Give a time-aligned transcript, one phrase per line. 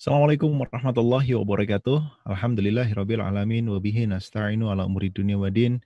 [0.00, 2.24] Assalamualaikum warahmatullahi wabarakatuh.
[2.24, 5.76] Alhamdulillahirabbil alamin wa bihi nasta'inu ala umuri dunya waddin.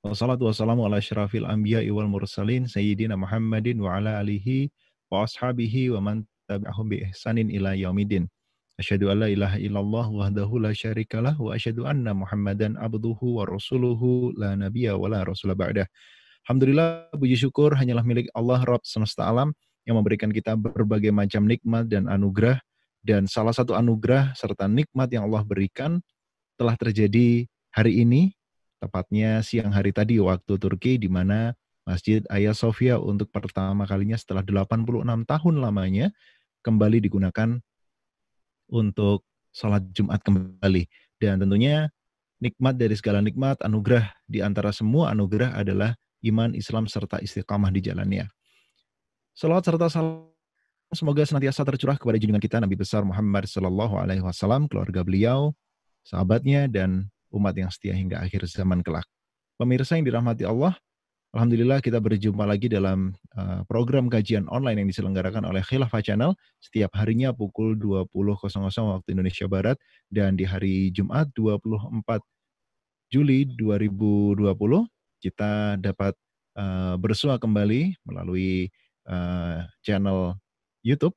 [0.00, 4.72] Wassalatu wassalamu ala asyrafil anbiya'i wal mursalin sayyidina Muhammadin wa ala alihi
[5.12, 6.16] wa ashabihi wa man
[6.48, 8.32] tabi'ahum bi ihsanin ila yaumidin.
[8.80, 14.32] Asyhadu an la ilaha illallah wahdahu la syarikalah wa asyhadu anna Muhammadan abduhu wa rasuluhu
[14.40, 15.84] la nabiyya wa la rasula ba'dah.
[16.48, 19.52] Alhamdulillah puji syukur hanyalah milik Allah Rabb semesta alam
[19.84, 22.56] yang memberikan kita berbagai macam nikmat dan anugerah
[23.04, 26.00] dan salah satu anugerah serta nikmat yang Allah berikan
[26.56, 28.32] telah terjadi hari ini,
[28.80, 31.52] tepatnya siang hari tadi waktu Turki, di mana
[31.84, 36.08] Masjid Hagia Sophia untuk pertama kalinya setelah 86 tahun lamanya
[36.64, 37.60] kembali digunakan
[38.72, 40.88] untuk sholat Jumat kembali.
[41.20, 41.92] Dan tentunya
[42.40, 45.92] nikmat dari segala nikmat, anugerah di antara semua anugerah adalah
[46.24, 48.32] iman, Islam, serta istiqamah di jalannya.
[49.36, 50.33] Salawat serta salam
[50.94, 55.50] Semoga senantiasa tercurah kepada junjungan kita Nabi besar Muhammad Sallallahu Alaihi Wasallam, keluarga beliau,
[56.06, 59.02] sahabatnya, dan umat yang setia hingga akhir zaman kelak.
[59.58, 60.78] Pemirsa yang dirahmati Allah,
[61.34, 66.30] Alhamdulillah kita berjumpa lagi dalam uh, program kajian online yang diselenggarakan oleh Khilafah Channel
[66.62, 68.14] setiap harinya pukul 20.00
[68.86, 69.74] waktu Indonesia Barat
[70.14, 72.22] dan di hari Jumat 24
[73.10, 74.46] Juli 2020
[75.18, 76.14] kita dapat
[76.54, 78.70] uh, bersua kembali melalui
[79.10, 80.38] uh, channel
[80.84, 81.16] YouTube.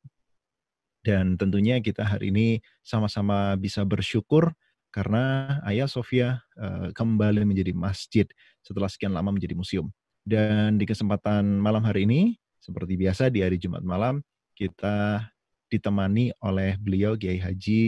[1.03, 2.47] Dan tentunya kita hari ini
[2.81, 4.56] sama-sama bisa bersyukur
[4.90, 8.25] karena Ayah Sofia uh, kembali menjadi masjid
[8.66, 9.92] setelah sekian lama menjadi museum.
[10.28, 14.19] Dan di kesempatan malam hari ini, seperti biasa di hari Jumat malam,
[14.58, 15.24] kita
[15.72, 17.84] ditemani oleh beliau Kiai Haji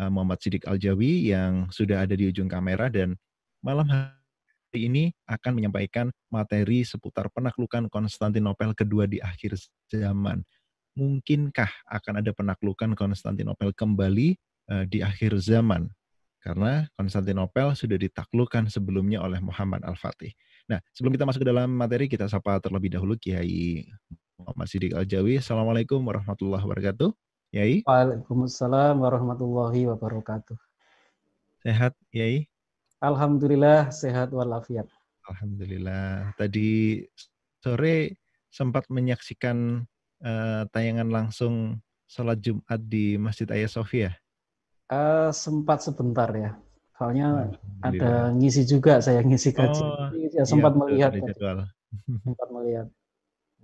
[0.00, 3.18] uh, Muhammad Sidik Aljawi yang sudah ada di ujung kamera dan
[3.62, 9.58] malam hari ini akan menyampaikan materi seputar penaklukan Konstantinopel kedua di akhir
[9.90, 10.42] zaman
[10.94, 14.38] mungkinkah akan ada penaklukan Konstantinopel kembali
[14.70, 15.90] uh, di akhir zaman?
[16.42, 20.30] Karena Konstantinopel sudah ditaklukkan sebelumnya oleh Muhammad Al-Fatih.
[20.68, 23.84] Nah, sebelum kita masuk ke dalam materi, kita sapa terlebih dahulu Kiai
[24.40, 25.40] Muhammad Sidik Al-Jawi.
[25.40, 27.10] Assalamualaikum warahmatullahi wabarakatuh.
[27.54, 27.86] Kiai.
[27.86, 30.58] Waalaikumsalam warahmatullahi wabarakatuh.
[31.64, 32.44] Sehat, Kiai?
[33.00, 34.88] Alhamdulillah, sehat walafiat.
[35.28, 36.36] Alhamdulillah.
[36.36, 37.00] Tadi
[37.64, 38.20] sore
[38.52, 39.88] sempat menyaksikan
[40.24, 44.10] uh, tayangan langsung sholat Jumat di Masjid Ayah Sofia?
[44.88, 46.56] Uh, sempat sebentar ya.
[46.94, 47.50] Soalnya
[47.82, 49.82] ada ngisi juga saya ngisi kaji.
[49.82, 51.10] Oh, ya, sempat iya, melihat.
[52.22, 52.86] sempat melihat.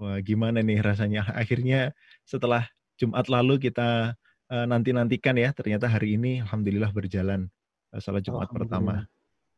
[0.00, 1.28] Wah, gimana nih rasanya?
[1.31, 1.94] Akhirnya
[2.26, 2.66] setelah
[2.99, 4.19] Jumat lalu kita
[4.50, 7.47] uh, nanti-nantikan ya, ternyata hari ini Alhamdulillah berjalan
[7.94, 9.06] uh, sholat Jumat pertama.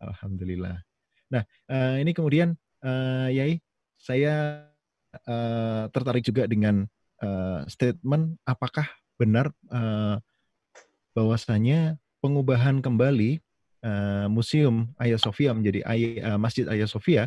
[0.02, 0.82] Alhamdulillah.
[1.32, 1.42] Nah,
[1.72, 2.52] uh, ini kemudian
[2.84, 3.62] uh, Yai,
[3.96, 4.66] saya
[5.28, 6.88] uh, tertarik juga dengan
[7.22, 10.18] uh, statement apakah benar uh,
[11.12, 13.38] bahwasanya pengubahan kembali
[13.84, 15.84] uh, museum Hagia Sophia menjadi
[16.24, 17.22] uh, Masjid Hagia Sophia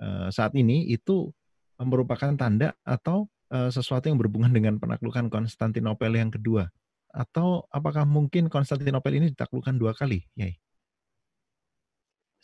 [0.00, 1.30] uh, saat ini itu
[1.76, 6.72] merupakan tanda atau uh, sesuatu yang berhubungan dengan penaklukan Konstantinopel yang kedua
[7.16, 10.60] atau apakah mungkin Konstantinopel ini ditaklukkan dua kali, Yai?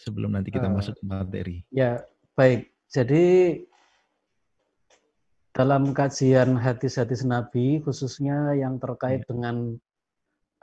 [0.00, 1.56] Sebelum nanti kita uh, masuk ke materi.
[1.68, 2.00] Ya,
[2.32, 2.72] baik.
[2.88, 3.60] Jadi
[5.52, 9.28] dalam kajian hadis-hadis Nabi, khususnya yang terkait ya.
[9.28, 9.76] dengan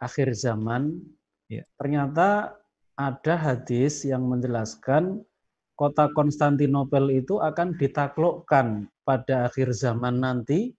[0.01, 0.97] akhir zaman,
[1.45, 1.61] ya.
[1.77, 2.57] ternyata
[2.97, 5.21] ada hadis yang menjelaskan
[5.79, 10.75] kota Konstantinopel itu akan ditaklukkan pada akhir zaman nanti,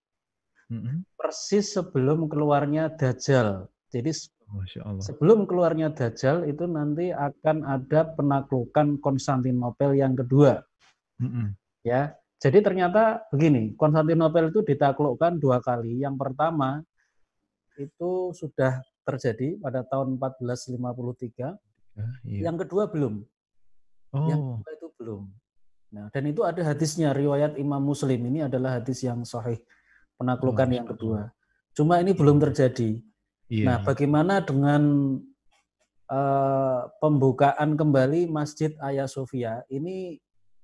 [0.68, 1.16] mm-hmm.
[1.16, 3.64] persis sebelum keluarnya Dajjal.
[3.88, 4.12] Jadi
[5.00, 10.60] sebelum keluarnya Dajjal itu nanti akan ada penaklukan Konstantinopel yang kedua.
[11.22, 11.46] Mm-hmm.
[11.88, 16.00] Ya, jadi ternyata begini, Konstantinopel itu ditaklukkan dua kali.
[16.00, 16.80] Yang pertama
[17.76, 20.80] itu sudah terjadi pada tahun 1453.
[21.36, 21.52] Ya,
[22.24, 22.40] iya.
[22.48, 23.20] Yang kedua belum.
[24.16, 24.24] Oh.
[24.24, 25.22] Yang kedua itu belum.
[25.90, 29.60] Nah, dan itu ada hadisnya riwayat Imam Muslim ini adalah hadis yang sahih
[30.16, 31.20] penaklukan oh, yang kedua.
[31.76, 33.04] Cuma ini belum terjadi.
[33.52, 33.64] Iya.
[33.68, 34.82] Nah, bagaimana dengan
[36.08, 39.60] uh, pembukaan kembali Masjid Ayah Sofia?
[39.68, 40.16] Ini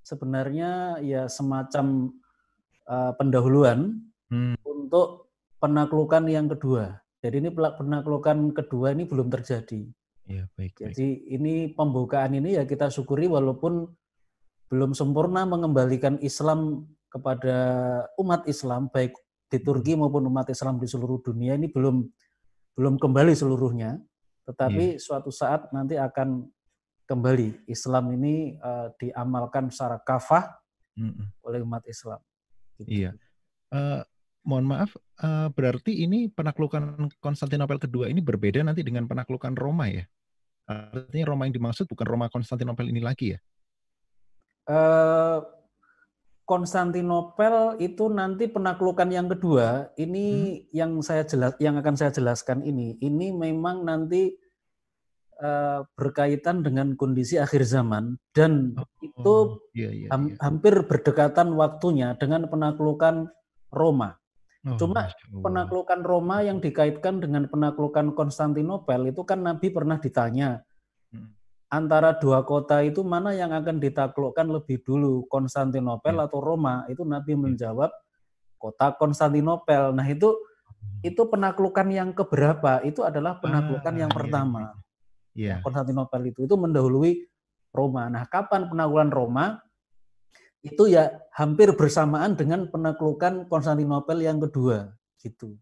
[0.07, 2.15] sebenarnya ya semacam
[2.87, 4.55] uh, pendahuluan hmm.
[4.63, 5.27] untuk
[5.59, 7.03] penaklukan yang kedua.
[7.19, 9.83] Jadi ini penaklukan kedua ini belum terjadi.
[10.27, 13.87] Ya, baik, Jadi ini pembukaan ini ya kita syukuri walaupun
[14.67, 17.55] belum sempurna mengembalikan Islam kepada
[18.19, 19.15] umat Islam baik
[19.47, 20.03] di Turki hmm.
[20.03, 22.03] maupun umat Islam di seluruh dunia ini belum
[22.75, 23.97] belum kembali seluruhnya,
[24.45, 25.01] tetapi ya.
[25.01, 26.45] suatu saat nanti akan
[27.07, 30.59] kembali Islam ini uh, diamalkan secara kafah
[30.99, 32.19] mm oleh umat Islam.
[32.75, 33.07] Gitu.
[33.07, 33.11] Iya.
[33.71, 34.03] Uh,
[34.43, 34.91] mohon maaf,
[35.23, 40.03] uh, berarti ini penaklukan Konstantinopel kedua ini berbeda nanti dengan penaklukan Roma ya?
[40.67, 43.39] Artinya Roma yang dimaksud bukan Roma Konstantinopel ini lagi ya?
[44.67, 45.39] Uh,
[46.47, 50.75] Konstantinopel itu nanti penaklukan yang kedua ini hmm.
[50.75, 54.31] yang saya jelas yang akan saya jelaskan ini ini memang nanti
[55.41, 59.35] uh, berkaitan dengan kondisi akhir zaman dan oh, itu
[59.73, 60.35] iya, iya, iya.
[60.41, 63.29] hampir berdekatan waktunya dengan penaklukan
[63.73, 64.17] Roma.
[64.67, 70.67] Oh, Cuma penaklukan Roma yang dikaitkan dengan penaklukan Konstantinopel itu kan Nabi pernah ditanya
[71.67, 76.25] antara dua kota itu mana yang akan ditaklukkan lebih dulu, Konstantinopel ya.
[76.27, 76.87] atau Roma?
[76.87, 77.39] Itu Nabi ya.
[77.39, 77.91] menjawab
[78.55, 79.91] kota Konstantinopel.
[79.93, 80.35] Nah, itu
[81.03, 82.81] itu penaklukan yang keberapa?
[82.87, 84.63] Itu adalah penaklukan ah, yang iya, pertama.
[85.37, 85.61] Ya.
[85.61, 87.29] Konstantinopel itu itu mendahului
[87.69, 88.09] Roma.
[88.09, 89.45] Nah, kapan penaklukan Roma?
[90.65, 95.53] Itu ya hampir bersamaan dengan penaklukan Konstantinopel yang kedua, gitu.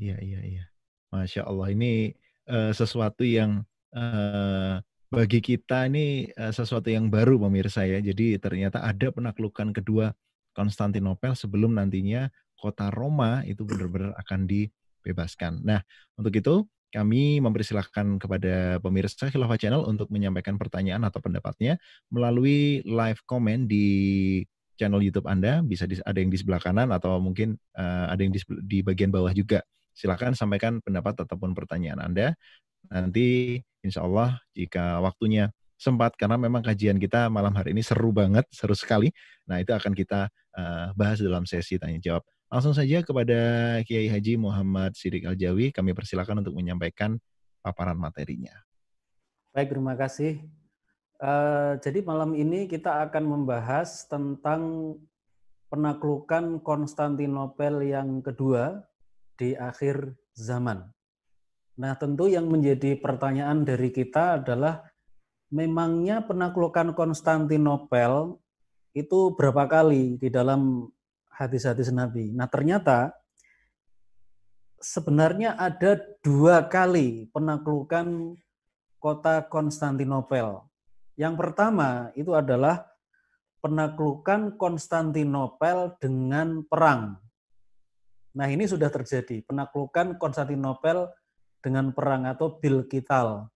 [0.00, 0.64] Iya, iya, iya.
[1.12, 2.16] Masya Allah, ini
[2.48, 3.60] uh, sesuatu yang
[3.92, 4.80] uh,
[5.12, 8.00] bagi kita ini uh, sesuatu yang baru pemirsa ya.
[8.00, 10.16] Jadi ternyata ada penaklukan kedua
[10.56, 15.60] Konstantinopel sebelum nantinya kota Roma itu benar-benar akan dibebaskan.
[15.60, 15.84] Nah,
[16.16, 21.78] untuk itu kami mempersilahkan kepada pemirsa Khilafah Channel untuk menyampaikan pertanyaan atau pendapatnya
[22.10, 23.86] melalui live comment di
[24.74, 25.62] channel YouTube Anda.
[25.62, 29.14] Bisa di, ada yang di sebelah kanan atau mungkin uh, ada yang di, di bagian
[29.14, 29.62] bawah juga.
[29.94, 32.34] Silakan sampaikan pendapat ataupun pertanyaan Anda.
[32.90, 38.44] Nanti insya Allah jika waktunya sempat karena memang kajian kita malam hari ini seru banget,
[38.52, 39.12] seru sekali.
[39.48, 40.28] Nah itu akan kita
[40.58, 42.24] uh, bahas dalam sesi tanya jawab.
[42.50, 43.38] Langsung saja kepada
[43.86, 47.14] Kiai Haji Muhammad Sidik Aljawi, kami persilakan untuk menyampaikan
[47.62, 48.50] paparan materinya.
[49.54, 50.42] Baik, terima kasih.
[51.22, 54.94] Uh, jadi malam ini kita akan membahas tentang
[55.70, 58.82] penaklukan Konstantinopel yang kedua
[59.38, 60.90] di akhir zaman.
[61.78, 64.82] Nah, tentu yang menjadi pertanyaan dari kita adalah
[65.54, 68.42] memangnya penaklukan Konstantinopel
[68.90, 70.90] itu berapa kali di dalam
[71.40, 72.28] hadis-hadis Nabi.
[72.36, 73.16] Nah, ternyata
[74.76, 78.36] sebenarnya ada dua kali penaklukan
[79.00, 80.60] kota Konstantinopel.
[81.16, 82.84] Yang pertama itu adalah
[83.64, 87.16] penaklukan Konstantinopel dengan perang.
[88.36, 89.40] Nah, ini sudah terjadi.
[89.48, 91.08] Penaklukan Konstantinopel
[91.64, 93.48] dengan perang atau bil kital.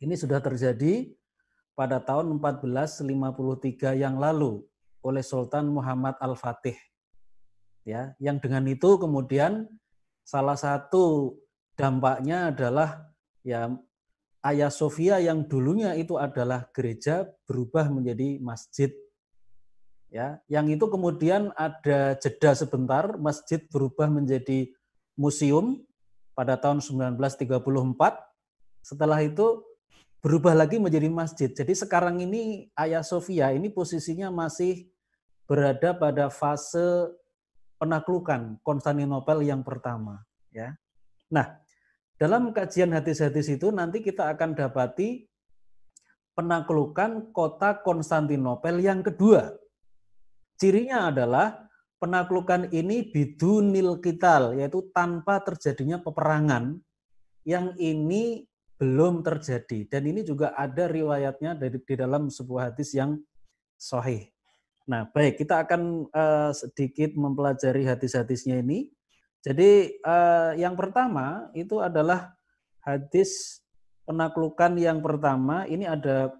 [0.00, 1.12] Ini sudah terjadi
[1.76, 4.64] pada tahun 1453 yang lalu
[5.06, 6.74] oleh Sultan Muhammad Al-Fatih.
[7.86, 9.70] Ya, yang dengan itu kemudian
[10.26, 11.38] salah satu
[11.78, 13.06] dampaknya adalah
[13.46, 13.70] ya
[14.42, 18.90] Ayah Sofia yang dulunya itu adalah gereja berubah menjadi masjid.
[20.10, 24.70] Ya, yang itu kemudian ada jeda sebentar, masjid berubah menjadi
[25.18, 25.82] museum
[26.34, 27.58] pada tahun 1934.
[28.86, 29.66] Setelah itu
[30.22, 31.50] berubah lagi menjadi masjid.
[31.50, 34.86] Jadi sekarang ini Ayah Sofia ini posisinya masih
[35.46, 37.10] berada pada fase
[37.78, 40.74] penaklukan Konstantinopel yang pertama, ya.
[41.30, 41.58] Nah,
[42.18, 45.26] dalam kajian hadis-hadis itu nanti kita akan dapati
[46.36, 49.56] penaklukan kota Konstantinopel yang kedua.
[50.56, 56.80] Cirinya adalah penaklukan ini bidunil kital, yaitu tanpa terjadinya peperangan
[57.44, 58.44] yang ini
[58.76, 59.88] belum terjadi.
[59.88, 63.16] Dan ini juga ada riwayatnya dari di dalam sebuah hadis yang
[63.76, 64.28] sahih.
[64.86, 68.86] Nah, baik, kita akan uh, sedikit mempelajari hadis-hadisnya ini.
[69.42, 72.34] Jadi uh, yang pertama itu adalah
[72.86, 73.62] hadis
[74.06, 75.66] penaklukan yang pertama.
[75.66, 76.30] Ini ada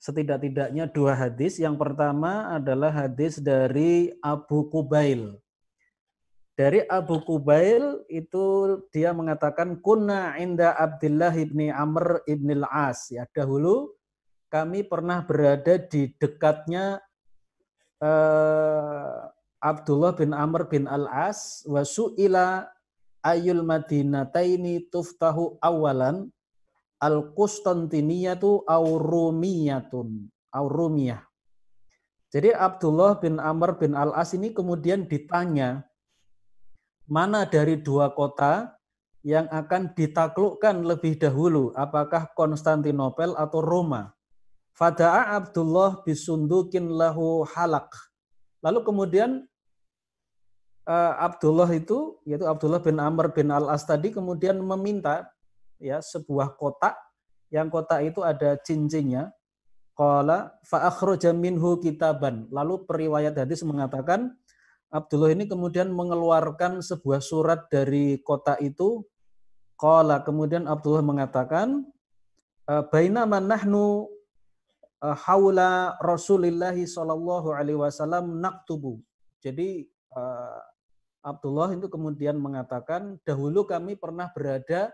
[0.00, 1.60] setidak-tidaknya dua hadis.
[1.60, 5.36] Yang pertama adalah hadis dari Abu Kubail.
[6.56, 13.12] Dari Abu Kubail itu dia mengatakan kunna inda Abdullah ibni Amr ibn al-As.
[13.12, 13.92] Ya, dahulu
[14.48, 17.02] kami pernah berada di dekatnya
[18.04, 19.32] uh,
[19.64, 22.68] Abdullah bin Amr bin al-As wa su'ila
[23.24, 26.28] ayul madinataini tuftahu awalan
[27.00, 30.28] Al-Qustantiniyatu Aurumiyatun.
[30.54, 31.20] Aurumiyah.
[32.30, 35.82] Jadi Abdullah bin Amr bin Al-As ini kemudian ditanya,
[37.10, 38.78] mana dari dua kota
[39.26, 44.13] yang akan ditaklukkan lebih dahulu, apakah Konstantinopel atau Roma?
[44.74, 47.90] Fada'a Abdullah bisundukin lahu halak.
[48.58, 49.30] Lalu kemudian
[50.90, 55.30] uh, Abdullah itu, yaitu Abdullah bin Amr bin Al-As tadi kemudian meminta
[55.78, 56.98] ya sebuah kotak
[57.54, 59.30] yang kotak itu ada cincinnya
[59.94, 64.34] qala fa akhraja minhu kitaban lalu periwayat hadis mengatakan
[64.94, 69.02] Abdullah ini kemudian mengeluarkan sebuah surat dari kota itu.
[69.74, 71.82] Qala kemudian Abdullah mengatakan,
[72.70, 74.13] eh, Bainama nahnu eh,
[75.12, 79.04] haula Rasulillah sallallahu alaihi wasallam naktubu.
[79.44, 80.60] Jadi eh,
[81.24, 84.92] Abdullah itu kemudian mengatakan, dahulu kami pernah berada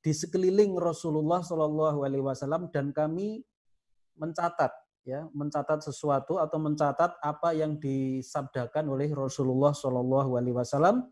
[0.00, 3.44] di sekeliling Rasulullah Shallallahu Alaihi Wasallam dan kami
[4.16, 4.72] mencatat
[5.04, 11.08] ya mencatat sesuatu atau mencatat apa yang disabdakan oleh Rasulullah Shallallahu Alaihi Wasallam.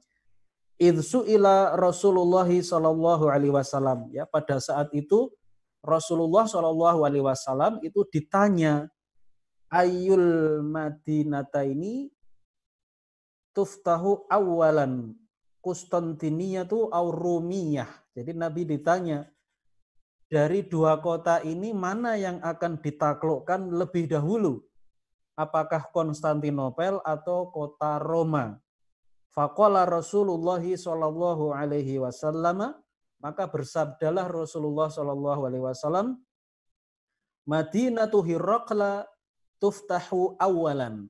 [0.81, 5.29] Idsu ila Rasulullah Shallallahu Alaihi Wasallam ya pada saat itu
[5.83, 8.91] Rasulullah Shallallahu Alaihi Wasallam itu ditanya
[9.71, 12.11] ayul madinata ini
[13.55, 15.15] tuftahu awalan
[15.59, 17.91] Kustantiniyah au Rumiyah.
[18.15, 19.27] Jadi Nabi ditanya
[20.31, 24.63] dari dua kota ini mana yang akan ditaklukkan lebih dahulu?
[25.35, 28.59] Apakah Konstantinopel atau kota Roma?
[29.35, 32.75] Faqala Rasulullah sallallahu alaihi wasallam
[33.19, 36.19] maka bersabdalah Rasulullah sallallahu alaihi wasallam
[37.49, 39.09] Madinatu Hiraqla
[39.57, 41.09] tuftahu awalan.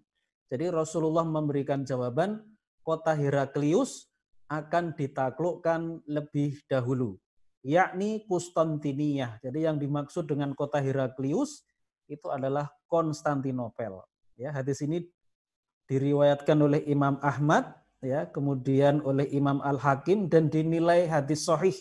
[0.49, 2.41] Jadi Rasulullah memberikan jawaban
[2.81, 4.09] kota Heraklius
[4.49, 7.19] akan ditaklukkan lebih dahulu
[7.67, 9.43] yakni Konstantiniyah.
[9.43, 11.67] Jadi yang dimaksud dengan kota Heraklius
[12.09, 14.01] itu adalah Konstantinopel.
[14.39, 15.05] Ya, hadis ini
[15.91, 17.69] diriwayatkan oleh Imam Ahmad,
[18.03, 21.75] ya, kemudian oleh Imam Al Hakim dan dinilai hadis sahih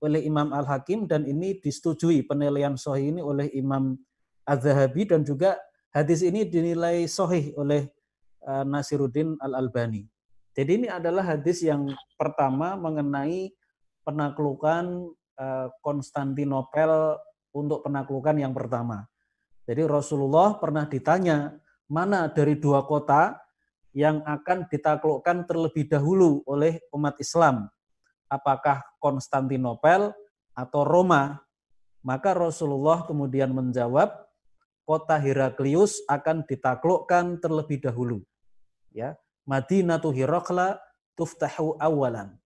[0.00, 3.96] oleh Imam Al Hakim dan ini disetujui penilaian sahih ini oleh Imam
[4.44, 5.56] Az-Zahabi dan juga
[5.90, 7.88] hadis ini dinilai sahih oleh
[8.44, 10.04] uh, Nasiruddin Al Albani.
[10.56, 11.84] Jadi ini adalah hadis yang
[12.16, 13.52] pertama mengenai
[14.08, 17.20] penaklukan eh, Konstantinopel
[17.52, 19.04] untuk penaklukan yang pertama.
[19.68, 21.52] Jadi Rasulullah pernah ditanya
[21.92, 23.36] mana dari dua kota
[23.96, 27.72] yang akan ditaklukkan terlebih dahulu oleh umat Islam.
[28.28, 30.12] Apakah Konstantinopel
[30.52, 31.40] atau Roma?
[32.04, 34.12] Maka Rasulullah kemudian menjawab,
[34.84, 38.20] kota Heraklius akan ditaklukkan terlebih dahulu.
[38.92, 39.16] Ya,
[39.48, 40.76] Madinatu Hirakla
[41.16, 42.36] tuftahu awalan.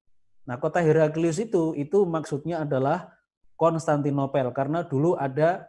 [0.47, 3.11] Nah, kota Heraklius itu itu maksudnya adalah
[3.59, 5.67] Konstantinopel karena dulu ada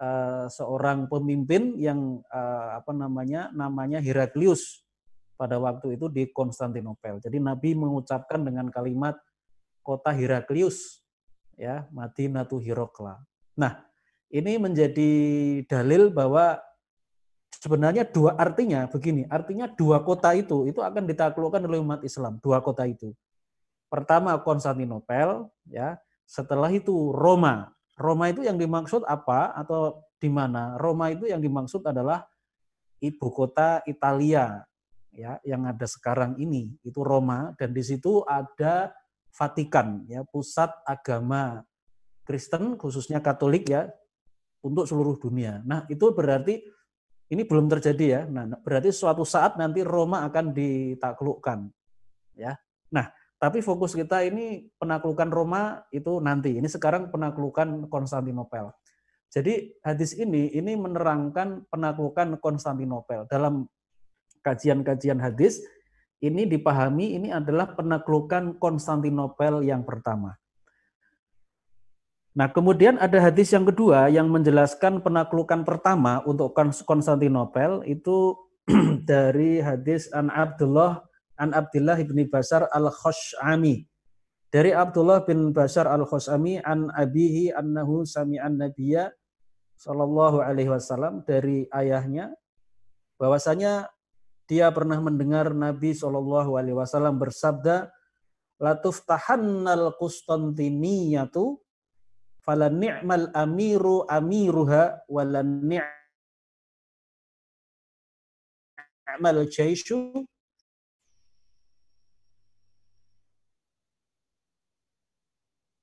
[0.00, 4.87] uh, seorang pemimpin yang uh, apa namanya namanya Heraklius
[5.38, 7.22] pada waktu itu di Konstantinopel.
[7.22, 9.14] Jadi Nabi mengucapkan dengan kalimat
[9.86, 11.06] kota Heraklius
[11.54, 13.22] ya, Madinatu Hirokla.
[13.54, 13.86] Nah,
[14.34, 15.10] ini menjadi
[15.70, 16.58] dalil bahwa
[17.54, 22.58] sebenarnya dua artinya begini, artinya dua kota itu itu akan ditaklukkan oleh umat Islam, dua
[22.58, 23.14] kota itu.
[23.88, 25.96] Pertama Konstantinopel, ya.
[26.28, 27.72] Setelah itu Roma.
[27.96, 30.76] Roma itu yang dimaksud apa atau di mana?
[30.76, 32.28] Roma itu yang dimaksud adalah
[33.00, 34.60] ibu kota Italia,
[35.12, 36.74] ya, yang ada sekarang ini.
[36.84, 38.92] Itu Roma dan di situ ada
[39.28, 41.62] Vatikan, ya, pusat agama
[42.26, 43.86] Kristen khususnya Katolik ya
[44.64, 45.62] untuk seluruh dunia.
[45.62, 46.58] Nah, itu berarti
[47.28, 48.20] ini belum terjadi ya.
[48.26, 51.68] Nah, berarti suatu saat nanti Roma akan ditaklukkan.
[52.34, 52.56] Ya.
[52.88, 56.58] Nah, tapi fokus kita ini penaklukan Roma itu nanti.
[56.58, 58.72] Ini sekarang penaklukan Konstantinopel.
[59.28, 63.28] Jadi hadis ini ini menerangkan penaklukan Konstantinopel.
[63.28, 63.68] Dalam
[64.48, 65.60] kajian-kajian hadis
[66.24, 70.40] ini dipahami ini adalah penaklukan Konstantinopel yang pertama.
[72.32, 78.34] Nah, kemudian ada hadis yang kedua yang menjelaskan penaklukan pertama untuk Konstantinopel itu
[79.10, 81.04] dari hadis An Abdullah
[81.38, 83.86] an Abdullah bin Basar al-Khash'ami.
[84.50, 89.14] Dari Abdullah bin Basar al-Khash'ami an abihi annahu sami'an nabiyya
[89.78, 92.34] sallallahu alaihi wasallam dari ayahnya
[93.22, 93.86] bahwasanya
[94.48, 97.92] dia pernah mendengar Nabi sallallahu alaihi wasallam bersabda
[98.56, 101.60] latuf tahannal Qustantiniyatu
[102.40, 105.84] fala ni'mal amiru amiruha wala ni'mal
[109.52, 110.24] jaishu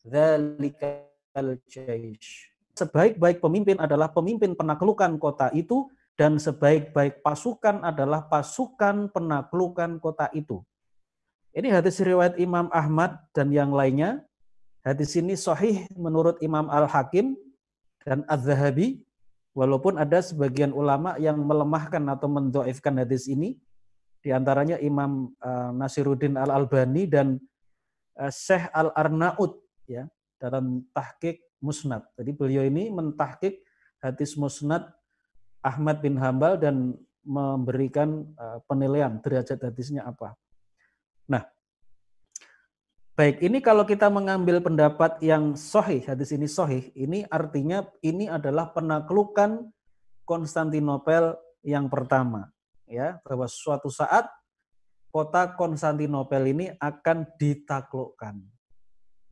[0.06, 2.54] Dzalikal jaish.
[2.78, 10.64] Sebaik-baik pemimpin adalah pemimpin penaklukan kota itu dan sebaik-baik pasukan adalah pasukan penaklukan kota itu.
[11.56, 14.24] Ini hadis riwayat Imam Ahmad dan yang lainnya.
[14.84, 17.36] Hadis ini sahih menurut Imam Al-Hakim
[18.04, 19.04] dan Az-Zahabi.
[19.56, 23.56] Walaupun ada sebagian ulama yang melemahkan atau mendoifkan hadis ini.
[24.20, 27.40] Di antaranya Imam uh, Nasiruddin Al-Albani dan
[28.20, 32.04] uh, Syekh Al-Arnaud ya dalam tahqiq musnad.
[32.20, 33.64] Jadi beliau ini mentahqiq
[34.04, 34.92] hadis musnad
[35.66, 36.94] Ahmad bin Hambal dan
[37.26, 40.38] memberikan uh, penilaian derajat hadisnya apa.
[41.26, 41.42] Nah,
[43.18, 48.70] baik ini kalau kita mengambil pendapat yang sohih, hadis ini sohih, ini artinya ini adalah
[48.70, 49.66] penaklukan
[50.22, 51.34] Konstantinopel
[51.66, 52.54] yang pertama,
[52.86, 54.30] ya bahwa suatu saat
[55.10, 58.38] kota Konstantinopel ini akan ditaklukkan,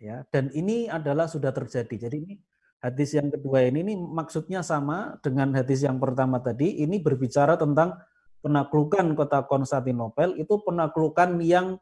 [0.02, 2.10] ya dan ini adalah sudah terjadi.
[2.10, 2.36] Jadi ini
[2.84, 6.84] hadis yang kedua ini, ini maksudnya sama dengan hadis yang pertama tadi.
[6.84, 7.96] Ini berbicara tentang
[8.44, 10.36] penaklukan kota Konstantinopel.
[10.36, 11.80] Itu penaklukan yang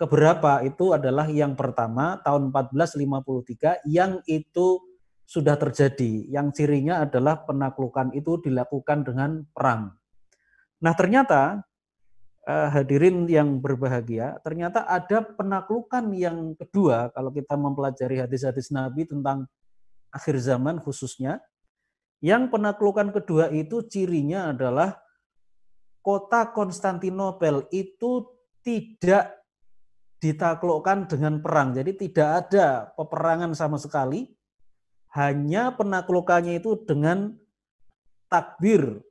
[0.00, 0.64] keberapa?
[0.64, 4.80] Itu adalah yang pertama tahun 1453 yang itu
[5.28, 6.32] sudah terjadi.
[6.32, 9.92] Yang cirinya adalah penaklukan itu dilakukan dengan perang.
[10.80, 11.60] Nah ternyata
[12.48, 19.44] eh, hadirin yang berbahagia, ternyata ada penaklukan yang kedua kalau kita mempelajari hadis-hadis Nabi tentang
[20.12, 21.40] akhir zaman khususnya.
[22.22, 24.94] Yang penaklukan kedua itu cirinya adalah
[26.04, 28.30] kota Konstantinopel itu
[28.62, 29.42] tidak
[30.22, 31.74] ditaklukkan dengan perang.
[31.74, 34.30] Jadi tidak ada peperangan sama sekali.
[35.10, 37.34] Hanya penaklukannya itu dengan
[38.30, 39.02] takbir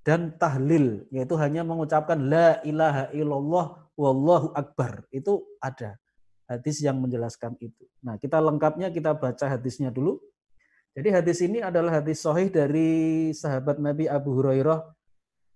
[0.00, 1.04] dan tahlil.
[1.12, 5.04] Yaitu hanya mengucapkan la ilaha illallah wallahu akbar.
[5.12, 6.00] Itu ada
[6.50, 7.86] hadis yang menjelaskan itu.
[8.02, 10.18] Nah, kita lengkapnya kita baca hadisnya dulu.
[10.90, 14.82] Jadi hadis ini adalah hadis sahih dari sahabat Nabi Abu Hurairah.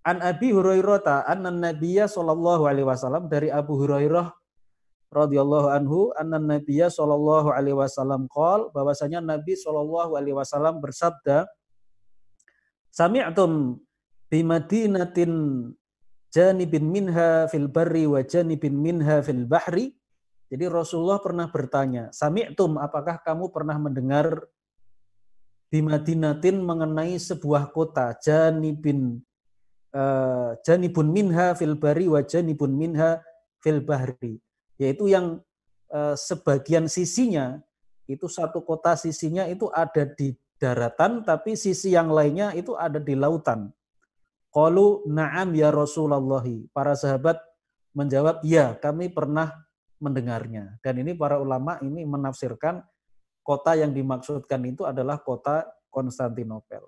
[0.07, 4.31] An Abi Hurairah anna Nabiyya sallallahu alaihi wasallam dari Abu Hurairah
[5.11, 11.49] radhiyallahu anhu anna Nabiyya sallallahu alaihi wasallam qol bahwasanya Nabi sallallahu alaihi wasallam bersabda
[12.95, 13.81] Sami'tum
[14.31, 15.33] bi Madinatin
[16.31, 19.91] janibin minha fil barri wa janibin minha fil bahri
[20.45, 24.45] jadi Rasulullah pernah bertanya, Sami'tum, apakah kamu pernah mendengar
[25.73, 29.25] di Madinatin mengenai sebuah kota, Janibin,
[29.89, 33.25] uh, Janibun minha fil bari wa Janibun minha
[33.57, 34.37] fil bahri.
[34.77, 35.41] Yaitu yang
[35.89, 37.57] uh, sebagian sisinya,
[38.05, 43.17] itu satu kota sisinya itu ada di daratan, tapi sisi yang lainnya itu ada di
[43.17, 43.73] lautan.
[44.53, 46.45] Qalu na'am ya Rasulullah.
[46.69, 47.41] Para sahabat
[47.97, 49.64] menjawab, ya kami pernah
[50.05, 50.77] mendengarnya.
[50.85, 52.85] Dan ini para ulama ini menafsirkan
[53.41, 56.85] kota yang dimaksudkan itu adalah kota Konstantinopel.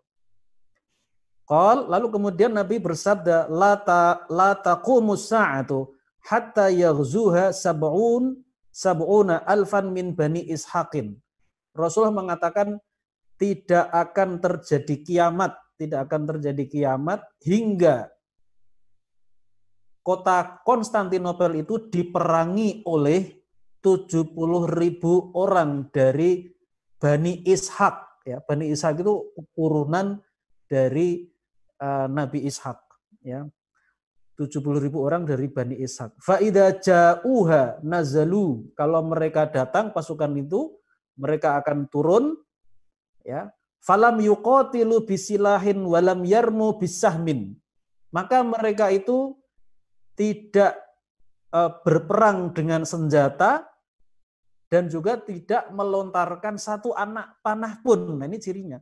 [1.47, 5.95] Qal, lalu kemudian Nabi bersabda, la ta la sa'atu
[6.27, 8.35] hatta yaghzuha sab'un
[8.67, 11.15] sab'una alfan min bani ishaqin.
[11.71, 12.75] Rasulullah mengatakan
[13.39, 18.11] tidak akan terjadi kiamat, tidak akan terjadi kiamat hingga
[20.07, 23.43] kota Konstantinopel itu diperangi oleh
[23.83, 24.31] 70
[24.71, 26.47] ribu orang dari
[26.95, 28.23] Bani Ishak.
[28.23, 30.23] Ya, Bani Ishak itu keturunan
[30.71, 31.27] dari
[31.83, 32.79] uh, Nabi Ishak.
[33.19, 33.43] Ya.
[34.39, 36.15] 70 ribu orang dari Bani Ishak.
[36.23, 38.71] Fa'idha ja'uha nazalu.
[38.79, 40.71] Kalau mereka datang pasukan itu,
[41.19, 42.37] mereka akan turun.
[43.25, 43.49] ya
[43.81, 47.57] Falam yuqatilu bisilahin walam yarmu bisahmin.
[48.13, 49.35] Maka mereka itu
[50.17, 50.81] tidak
[51.53, 53.69] uh, berperang dengan senjata
[54.67, 58.19] dan juga tidak melontarkan satu anak panah pun.
[58.19, 58.81] Nah, ini cirinya.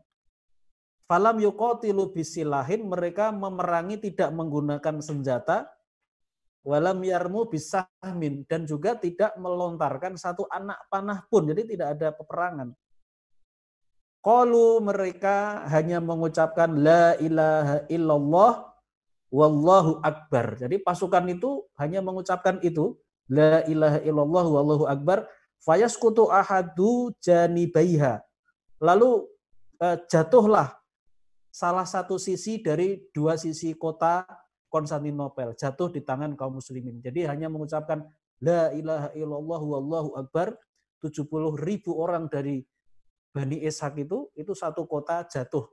[1.05, 5.69] Falam yuqatilu bisilahin, mereka memerangi tidak menggunakan senjata,
[6.65, 12.73] walam yarmu bisahmin, dan juga tidak melontarkan satu anak panah pun, jadi tidak ada peperangan.
[14.25, 18.73] Qalu mereka hanya mengucapkan la ilaha illallah
[19.33, 20.59] wallahu akbar.
[20.59, 22.97] Jadi pasukan itu hanya mengucapkan itu
[23.29, 25.25] la ilaha illallah wallahu akbar
[25.61, 28.21] fayaskutu ahadu janibaiha.
[28.81, 29.25] Lalu
[29.81, 30.77] eh, jatuhlah
[31.49, 34.27] salah satu sisi dari dua sisi kota
[34.65, 36.99] Konstantinopel jatuh di tangan kaum muslimin.
[36.99, 38.03] Jadi hanya mengucapkan
[38.43, 40.59] la ilaha illallah wallahu akbar
[40.99, 41.31] 70
[41.63, 42.65] ribu orang dari
[43.31, 45.67] Bani Ishak itu itu satu kota jatuh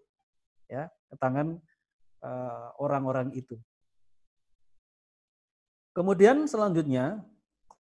[0.71, 1.59] ya ke tangan
[2.79, 3.59] orang-orang itu.
[5.93, 7.21] Kemudian selanjutnya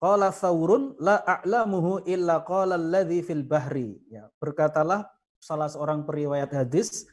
[0.02, 4.02] qala Thawrun la a'lamuhu illa qala alladhi fil bahri.
[4.10, 5.08] Ya, berkatalah
[5.40, 7.06] salah seorang periwayat hadis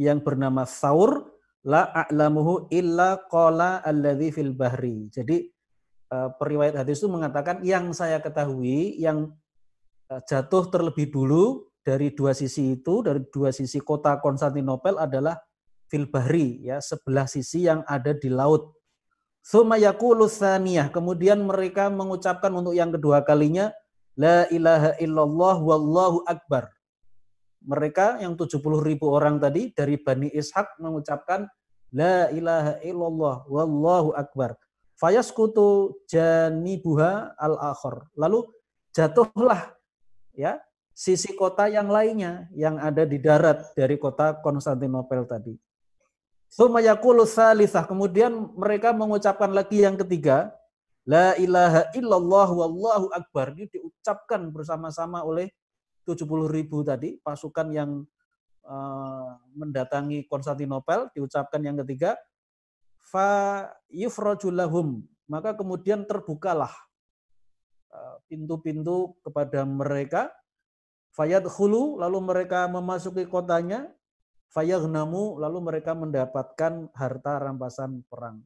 [0.00, 1.28] yang bernama Thawr
[1.62, 5.12] la a'lamuhu illa qala alladhi fil bahri.
[5.14, 5.46] Jadi
[6.10, 9.30] eh, periwayat hadis itu mengatakan yang saya ketahui yang
[10.10, 15.38] eh, jatuh terlebih dulu dari dua sisi itu dari dua sisi kota Konstantinopel adalah
[15.92, 18.72] fil bahri ya sebelah sisi yang ada di laut.
[19.44, 20.88] Sumayakulu saniyah.
[20.88, 23.68] Kemudian mereka mengucapkan untuk yang kedua kalinya
[24.16, 26.72] la ilaha illallah wallahu akbar.
[27.60, 31.44] Mereka yang 70 ribu orang tadi dari Bani Ishak mengucapkan
[31.92, 34.56] La ilaha illallah wallahu akbar.
[34.96, 38.08] Fayaskutu janibuha al-akhir.
[38.16, 38.48] Lalu
[38.96, 39.76] jatuhlah
[40.32, 40.56] ya
[40.96, 45.52] sisi kota yang lainnya yang ada di darat dari kota Konstantinopel tadi.
[46.52, 47.88] Sumayakulu salisah.
[47.88, 50.52] Kemudian mereka mengucapkan lagi yang ketiga.
[51.08, 53.56] La ilaha illallah wallahu akbar.
[53.56, 55.48] Ini diucapkan bersama-sama oleh
[56.04, 57.16] 70 ribu tadi.
[57.24, 57.90] Pasukan yang
[58.68, 61.08] uh, mendatangi Konstantinopel.
[61.16, 62.20] Diucapkan yang ketiga.
[63.00, 65.00] Fa yufrajulahum.
[65.32, 66.70] Maka kemudian terbukalah
[67.88, 70.28] eh, pintu-pintu kepada mereka.
[71.16, 73.88] Fayad hulu, lalu mereka memasuki kotanya
[74.52, 78.44] fayaghnamu lalu mereka mendapatkan harta rampasan perang.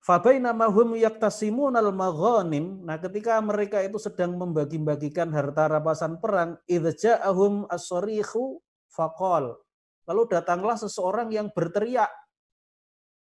[0.00, 2.80] Fabainama hum yaktasimunal maghanim.
[2.88, 9.60] Nah, ketika mereka itu sedang membagi-bagikan harta rampasan perang, idza'ahum as-sarihu faqal.
[10.08, 12.08] Lalu datanglah seseorang yang berteriak,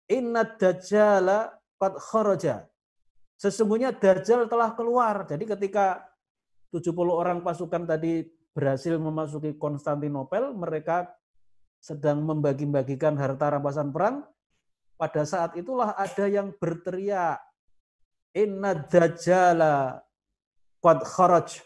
[0.09, 2.65] "Inna dajjala qad kharaja."
[3.37, 5.29] Sesungguhnya dajjal telah keluar.
[5.29, 6.01] Jadi ketika
[6.73, 11.05] 70 orang pasukan tadi berhasil memasuki Konstantinopel, mereka
[11.83, 14.23] sedang membagi-bagikan harta rampasan perang,
[14.95, 17.43] pada saat itulah ada yang berteriak,
[18.31, 19.99] Inna dajjala
[20.79, 21.59] qad kharaj.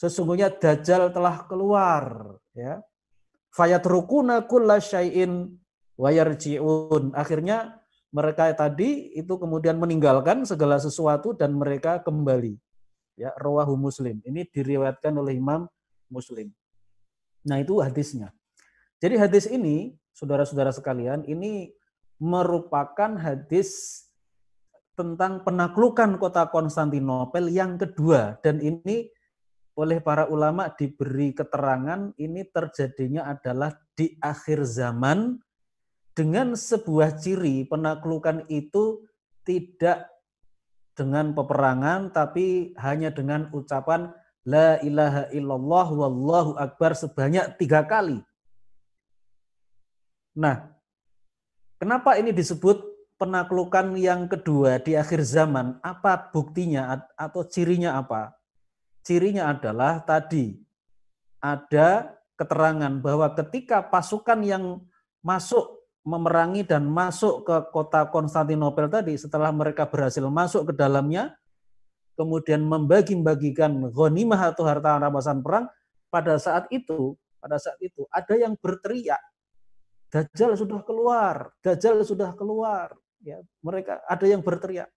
[0.00, 2.80] Sesungguhnya dajjal telah keluar, ya.
[3.52, 5.52] Fayatrukuna kulla syai'in
[6.00, 7.12] wa yarji'un.
[7.12, 7.76] Akhirnya
[8.08, 12.56] mereka tadi itu kemudian meninggalkan segala sesuatu dan mereka kembali.
[13.20, 14.24] Ya, rawahu Muslim.
[14.24, 15.68] Ini diriwayatkan oleh Imam
[16.08, 16.48] Muslim.
[17.44, 18.32] Nah, itu hadisnya.
[19.00, 21.72] Jadi hadis ini, saudara-saudara sekalian, ini
[22.20, 24.04] merupakan hadis
[24.92, 28.36] tentang penaklukan kota Konstantinopel yang kedua.
[28.44, 29.08] Dan ini
[29.80, 35.40] oleh para ulama diberi keterangan ini terjadinya adalah di akhir zaman
[36.12, 39.08] dengan sebuah ciri penaklukan itu
[39.40, 40.10] tidak
[40.92, 44.12] dengan peperangan tapi hanya dengan ucapan
[44.44, 48.20] la ilaha illallah wallahu akbar sebanyak tiga kali
[50.40, 50.72] Nah,
[51.76, 52.80] kenapa ini disebut
[53.20, 55.76] penaklukan yang kedua di akhir zaman?
[55.84, 58.32] Apa buktinya atau cirinya apa?
[59.04, 60.56] Cirinya adalah tadi
[61.44, 64.64] ada keterangan bahwa ketika pasukan yang
[65.20, 71.36] masuk memerangi dan masuk ke kota Konstantinopel tadi setelah mereka berhasil masuk ke dalamnya
[72.16, 75.68] kemudian membagi-bagikan ghanimah atau harta rampasan perang
[76.08, 79.20] pada saat itu pada saat itu ada yang berteriak
[80.10, 82.98] Dajjal sudah keluar, Dajjal sudah keluar.
[83.22, 84.90] Ya, mereka ada yang berteriak.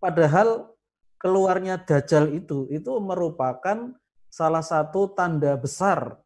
[0.00, 0.72] Padahal
[1.20, 3.92] keluarnya Dajjal itu itu merupakan
[4.32, 6.16] salah satu tanda besar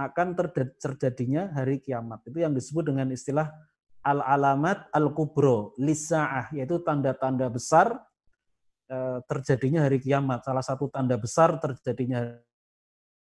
[0.00, 0.32] akan
[0.80, 2.24] terjadinya hari kiamat.
[2.24, 3.52] Itu yang disebut dengan istilah
[4.04, 8.00] al-alamat al-kubro, lisa'ah, yaitu tanda-tanda besar
[8.88, 10.44] eh, terjadinya hari kiamat.
[10.44, 12.36] Salah satu tanda besar terjadinya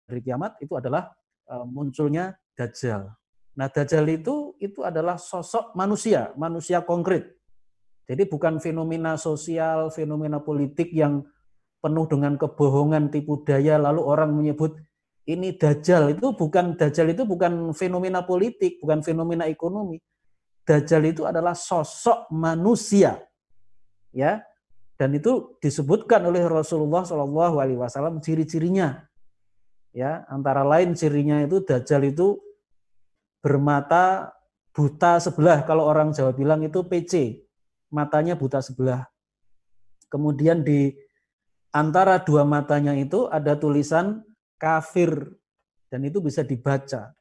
[0.10, 1.10] hari kiamat itu adalah
[1.50, 3.23] eh, munculnya Dajjal.
[3.54, 7.38] Nah, Dajjal itu itu adalah sosok manusia, manusia konkret.
[8.10, 11.24] Jadi bukan fenomena sosial, fenomena politik yang
[11.80, 14.76] penuh dengan kebohongan, tipu daya, lalu orang menyebut
[15.30, 16.18] ini Dajjal.
[16.18, 20.02] Itu bukan Dajjal itu bukan fenomena politik, bukan fenomena ekonomi.
[20.64, 23.20] Dajjal itu adalah sosok manusia.
[24.12, 24.44] Ya.
[24.94, 29.04] Dan itu disebutkan oleh Rasulullah Shallallahu alaihi wasallam ciri-cirinya.
[29.94, 32.40] Ya, antara lain cirinya itu Dajjal itu
[33.44, 34.32] bermata
[34.72, 35.68] buta sebelah.
[35.68, 37.44] Kalau orang Jawa bilang itu PC,
[37.92, 39.04] matanya buta sebelah.
[40.08, 40.96] Kemudian di
[41.76, 44.24] antara dua matanya itu ada tulisan
[44.56, 45.12] kafir
[45.92, 47.12] dan itu bisa dibaca.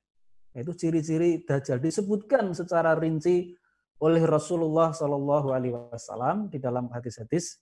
[0.53, 3.57] Itu ciri-ciri dajjal disebutkan secara rinci
[3.99, 7.59] oleh Rasulullah Shallallahu Alaihi Wasallam di dalam hadis-hadis.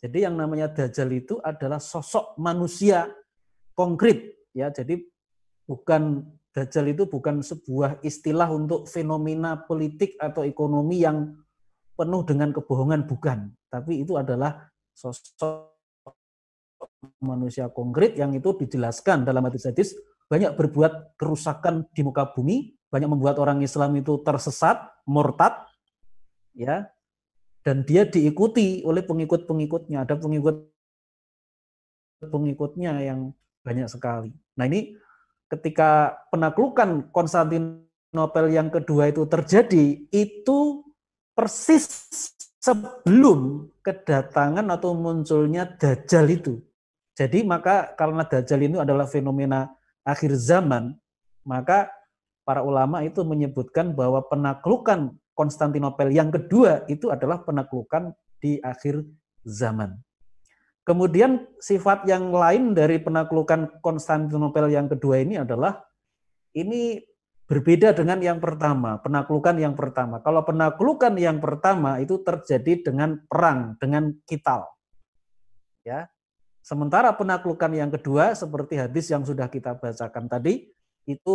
[0.00, 3.06] Jadi yang namanya dajjal itu adalah sosok manusia
[3.76, 4.72] konkret ya.
[4.72, 5.04] Jadi
[5.68, 11.32] bukan Dajjal itu bukan sebuah istilah untuk fenomena politik atau ekonomi yang
[11.96, 13.48] penuh dengan kebohongan, bukan.
[13.72, 15.72] Tapi itu adalah sosok
[17.24, 19.96] manusia konkret yang itu dijelaskan dalam hadis-hadis
[20.28, 25.56] banyak berbuat kerusakan di muka bumi, banyak membuat orang Islam itu tersesat, murtad,
[26.56, 26.88] ya,
[27.60, 30.08] dan dia diikuti oleh pengikut-pengikutnya.
[30.08, 30.72] Ada pengikut
[32.22, 34.32] pengikutnya yang banyak sekali.
[34.56, 34.94] Nah ini
[35.52, 40.80] ketika penaklukan Konstantinopel yang kedua itu terjadi, itu
[41.36, 42.08] persis
[42.56, 46.54] sebelum kedatangan atau munculnya Dajjal itu.
[47.12, 49.68] Jadi maka karena Dajjal itu adalah fenomena
[50.08, 50.96] akhir zaman,
[51.44, 51.92] maka
[52.48, 59.00] para ulama itu menyebutkan bahwa penaklukan Konstantinopel yang kedua itu adalah penaklukan di akhir
[59.48, 59.96] zaman.
[60.82, 65.78] Kemudian sifat yang lain dari penaklukan Konstantinopel yang kedua ini adalah
[66.58, 66.98] ini
[67.46, 70.18] berbeda dengan yang pertama, penaklukan yang pertama.
[70.24, 74.66] Kalau penaklukan yang pertama itu terjadi dengan perang, dengan kital.
[75.86, 76.10] Ya.
[76.62, 80.70] Sementara penaklukan yang kedua seperti hadis yang sudah kita bacakan tadi
[81.06, 81.34] itu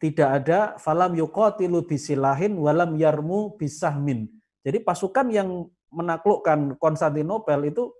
[0.00, 4.28] tidak ada falam yuqatilu bisilahin walam yarmu bisahmin.
[4.64, 7.92] Jadi pasukan yang menaklukkan Konstantinopel itu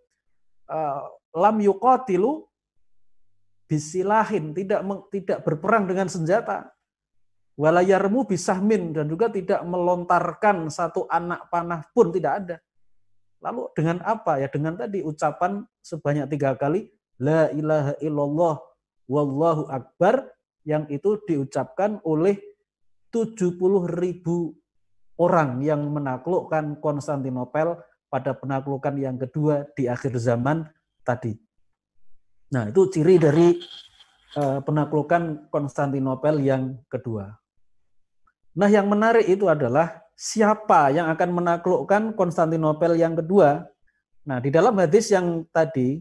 [1.32, 2.44] lam yuqatilu
[3.68, 4.80] bisilahin, tidak
[5.12, 6.72] tidak berperang dengan senjata.
[7.58, 12.56] Walayarmu bisahmin dan juga tidak melontarkan satu anak panah pun tidak ada.
[13.42, 14.46] Lalu dengan apa ya?
[14.46, 16.86] Dengan tadi ucapan sebanyak tiga kali
[17.18, 18.56] la ilaha illallah
[19.10, 20.30] wallahu akbar
[20.62, 22.38] yang itu diucapkan oleh
[23.10, 23.50] 70
[23.90, 24.54] ribu
[25.18, 30.64] orang yang menaklukkan Konstantinopel pada penaklukan yang kedua di akhir zaman
[31.04, 31.36] tadi.
[32.48, 33.60] Nah, itu ciri dari
[34.36, 37.36] uh, penaklukan Konstantinopel yang kedua.
[38.56, 43.68] Nah, yang menarik itu adalah siapa yang akan menaklukkan Konstantinopel yang kedua.
[44.24, 46.00] Nah, di dalam hadis yang tadi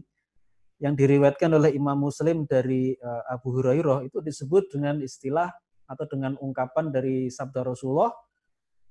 [0.80, 5.50] yang diriwayatkan oleh Imam Muslim dari uh, Abu Hurairah itu disebut dengan istilah
[5.88, 8.12] atau dengan ungkapan dari sabda Rasulullah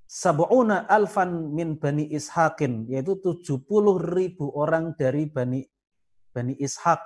[0.08, 3.67] sab'una alfan min Bani Ishaqin, yaitu 70
[4.15, 5.62] ribu orang dari Bani
[6.32, 7.04] Bani Ishaq.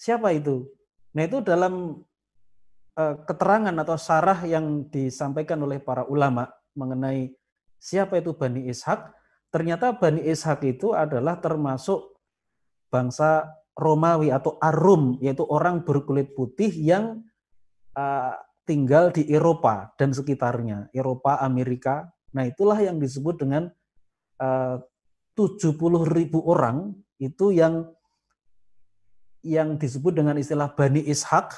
[0.00, 0.64] Siapa itu?
[1.12, 2.04] Nah itu dalam
[2.96, 7.32] uh, keterangan atau sarah yang disampaikan oleh para ulama mengenai
[7.76, 9.12] siapa itu Bani Ishaq,
[9.52, 12.16] ternyata Bani Ishaq itu adalah termasuk
[12.88, 17.20] bangsa Romawi atau Arum, yaitu orang berkulit putih yang
[17.92, 18.32] uh,
[18.66, 22.10] tinggal di Eropa dan sekitarnya, Eropa, Amerika.
[22.34, 23.70] Nah itulah yang disebut dengan
[24.42, 24.82] uh,
[25.38, 25.78] 70
[26.10, 27.88] ribu orang itu yang
[29.46, 31.54] yang disebut dengan istilah Bani Ishak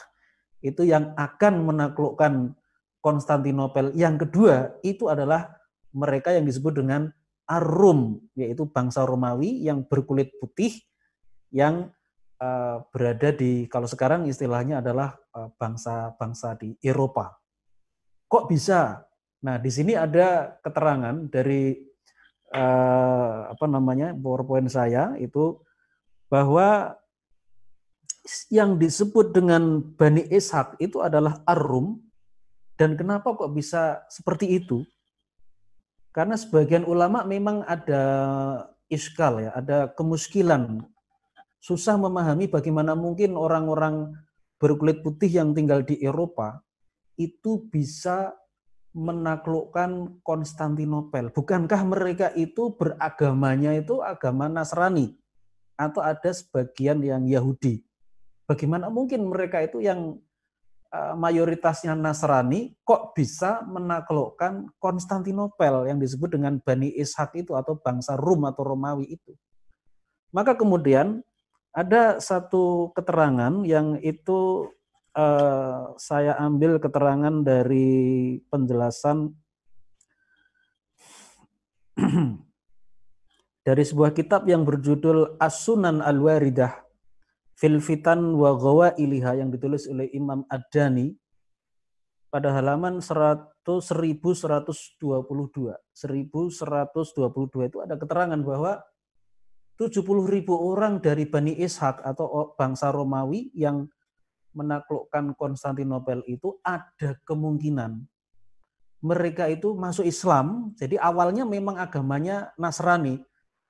[0.60, 2.52] itu yang akan menaklukkan
[3.00, 3.96] Konstantinopel.
[3.96, 5.56] Yang kedua itu adalah
[5.94, 7.08] mereka yang disebut dengan
[7.48, 10.84] Arum, yaitu bangsa Romawi yang berkulit putih
[11.48, 11.88] yang
[12.38, 17.34] Eh, berada di kalau sekarang istilahnya adalah eh, bangsa-bangsa di Eropa.
[18.30, 19.02] Kok bisa?
[19.42, 21.78] Nah, di sini ada keterangan dari
[22.50, 25.62] uh, apa namanya PowerPoint saya itu
[26.26, 26.98] bahwa
[28.50, 32.02] yang disebut dengan Bani Ishak itu adalah Arum
[32.74, 34.82] dan kenapa kok bisa seperti itu?
[36.10, 38.02] Karena sebagian ulama memang ada
[38.90, 40.82] iskal ya, ada kemuskilan
[41.58, 44.14] susah memahami bagaimana mungkin orang-orang
[44.58, 46.62] berkulit putih yang tinggal di Eropa
[47.18, 48.34] itu bisa
[48.94, 51.30] menaklukkan Konstantinopel.
[51.30, 55.14] Bukankah mereka itu beragamanya itu agama Nasrani
[55.78, 57.86] atau ada sebagian yang Yahudi?
[58.48, 60.18] Bagaimana mungkin mereka itu yang
[60.90, 68.18] eh, mayoritasnya Nasrani kok bisa menaklukkan Konstantinopel yang disebut dengan Bani Ishak itu atau bangsa
[68.18, 69.36] Rum atau Romawi itu?
[70.32, 71.22] Maka kemudian
[71.72, 74.72] ada satu keterangan yang itu
[75.14, 79.36] uh, saya ambil keterangan dari penjelasan
[83.68, 86.88] dari sebuah kitab yang berjudul As-Sunan Al-Waridah
[87.58, 88.54] fil Fitan wa
[88.94, 91.10] Iliha yang ditulis oleh Imam Ad-Dani
[92.30, 95.76] pada halaman 100 1122.
[95.92, 98.80] 1122 itu ada keterangan bahwa
[99.78, 103.86] 70 ribu orang dari Bani Ishak atau bangsa Romawi yang
[104.50, 108.02] menaklukkan Konstantinopel itu ada kemungkinan
[108.98, 110.74] mereka itu masuk Islam.
[110.74, 113.22] Jadi awalnya memang agamanya Nasrani,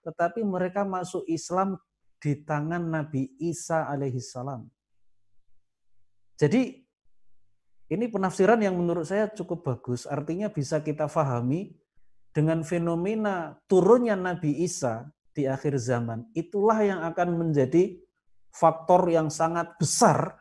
[0.04, 1.76] tetapi mereka masuk Islam
[2.18, 4.64] di tangan Nabi Isa alaihissalam.
[6.38, 6.80] Jadi
[7.88, 11.76] ini penafsiran yang menurut saya cukup bagus, artinya bisa kita fahami
[12.32, 16.26] dengan fenomena turunnya Nabi Isa di akhir zaman.
[16.34, 17.94] Itulah yang akan menjadi
[18.50, 20.34] faktor yang sangat besar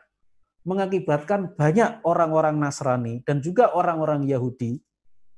[0.66, 4.82] mengakibatkan banyak orang-orang Nasrani dan juga orang-orang Yahudi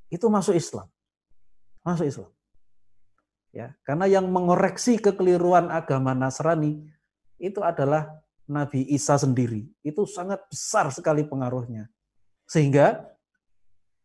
[0.08, 0.88] itu masuk Islam.
[1.84, 2.32] Masuk Islam.
[3.50, 6.82] Ya, karena yang mengoreksi kekeliruan agama Nasrani
[7.38, 8.10] itu adalah
[8.50, 9.66] Nabi Isa sendiri.
[9.86, 11.86] Itu sangat besar sekali pengaruhnya.
[12.46, 13.06] Sehingga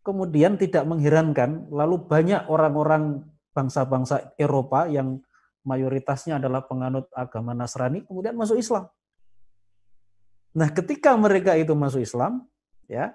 [0.05, 3.25] kemudian tidak mengherankan lalu banyak orang-orang
[3.57, 5.21] bangsa-bangsa Eropa yang
[5.65, 8.85] mayoritasnya adalah penganut agama Nasrani, kemudian masuk Islam.
[10.55, 12.47] Nah, ketika mereka itu masuk Islam,
[12.87, 13.11] ya,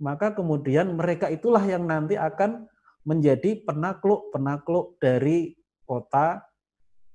[0.00, 2.64] maka kemudian mereka itulah yang nanti akan
[3.02, 6.46] menjadi penakluk-penakluk dari kota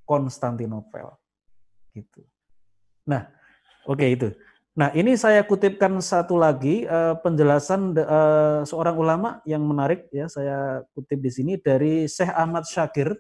[0.04, 1.16] Konstantinopel.
[1.96, 2.22] Gitu.
[3.08, 3.32] Nah,
[3.88, 4.30] oke okay, itu.
[4.74, 10.82] Nah, ini saya kutipkan satu lagi uh, penjelasan uh, seorang ulama yang menarik ya, saya
[10.98, 13.14] kutip di sini dari Syekh Ahmad Syakir.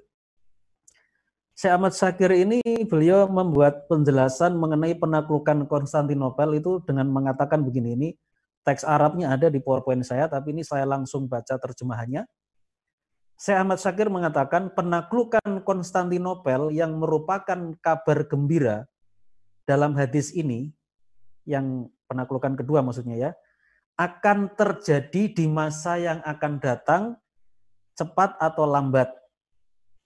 [1.53, 8.09] Syekh Ahmad Syakir ini beliau membuat penjelasan mengenai penaklukan Konstantinopel itu dengan mengatakan begini ini
[8.65, 12.25] teks Arabnya ada di PowerPoint saya tapi ini saya langsung baca terjemahannya.
[13.37, 18.89] Syekh Ahmad Syakir mengatakan penaklukan Konstantinopel yang merupakan kabar gembira
[19.69, 20.73] dalam hadis ini
[21.45, 23.31] yang penaklukan kedua maksudnya ya,
[23.93, 27.03] akan terjadi di masa yang akan datang
[27.93, 29.13] cepat atau lambat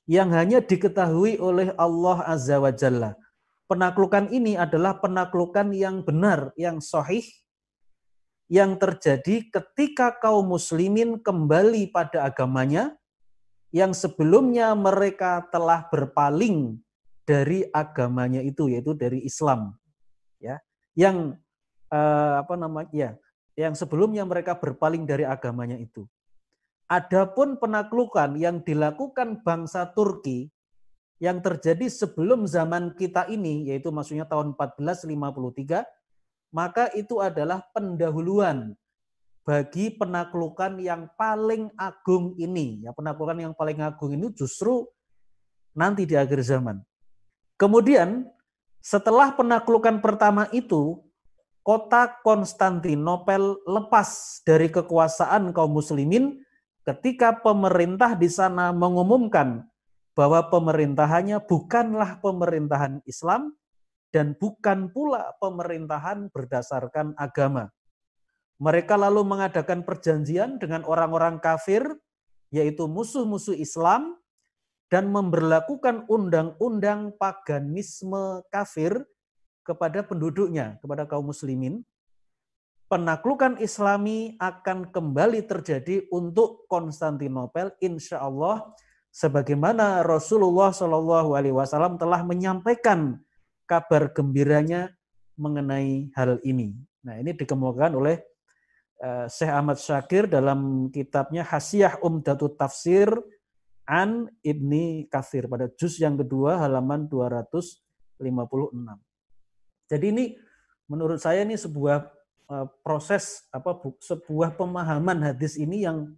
[0.07, 3.13] yang hanya diketahui oleh Allah Azza wa Jalla.
[3.67, 7.27] Penaklukan ini adalah penaklukan yang benar, yang sahih,
[8.47, 12.95] yang terjadi ketika kaum muslimin kembali pada agamanya,
[13.75, 16.79] yang sebelumnya mereka telah berpaling
[17.27, 19.75] dari agamanya itu, yaitu dari Islam.
[20.39, 20.63] Ya,
[20.95, 21.35] yang
[21.91, 23.11] uh, apa namanya ya
[23.57, 26.07] yang sebelumnya mereka berpaling dari agamanya itu.
[26.87, 30.47] Adapun penaklukan yang dilakukan bangsa Turki
[31.19, 35.83] yang terjadi sebelum zaman kita ini yaitu maksudnya tahun 1453
[36.55, 38.71] maka itu adalah pendahuluan
[39.43, 42.83] bagi penaklukan yang paling agung ini.
[42.83, 44.87] Ya, penaklukan yang paling agung ini justru
[45.71, 46.83] nanti di akhir zaman.
[47.55, 48.27] Kemudian
[48.79, 50.99] setelah penaklukan pertama itu,
[51.63, 56.46] kota Konstantinopel lepas dari kekuasaan kaum muslimin
[56.87, 59.67] ketika pemerintah di sana mengumumkan
[60.15, 63.51] bahwa pemerintahannya bukanlah pemerintahan Islam
[64.15, 67.69] dan bukan pula pemerintahan berdasarkan agama.
[68.57, 71.85] Mereka lalu mengadakan perjanjian dengan orang-orang kafir,
[72.49, 74.17] yaitu musuh-musuh Islam,
[74.87, 79.03] dan memberlakukan undang-undang paganisme kafir
[79.61, 81.83] kepada penduduknya, kepada kaum muslimin,
[82.87, 88.71] penaklukan islami akan kembali terjadi untuk Konstantinopel insya Allah
[89.11, 93.19] sebagaimana Rasulullah Shallallahu Alaihi Wasallam telah menyampaikan
[93.67, 94.95] kabar gembiranya
[95.35, 96.79] mengenai hal ini.
[97.03, 98.23] Nah ini dikemukakan oleh
[99.03, 103.11] uh, Syekh Ahmad Syakir dalam kitabnya Hasiyah Umdatut Tafsir
[103.87, 108.19] An Ibni Kathir pada juz yang kedua halaman 256.
[109.87, 110.25] Jadi ini
[110.91, 112.16] menurut saya ini sebuah
[112.51, 116.11] uh, proses apa bu, sebuah pemahaman hadis ini yang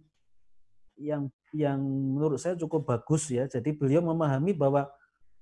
[1.00, 3.46] yang yang menurut saya cukup bagus ya.
[3.50, 4.86] Jadi beliau memahami bahwa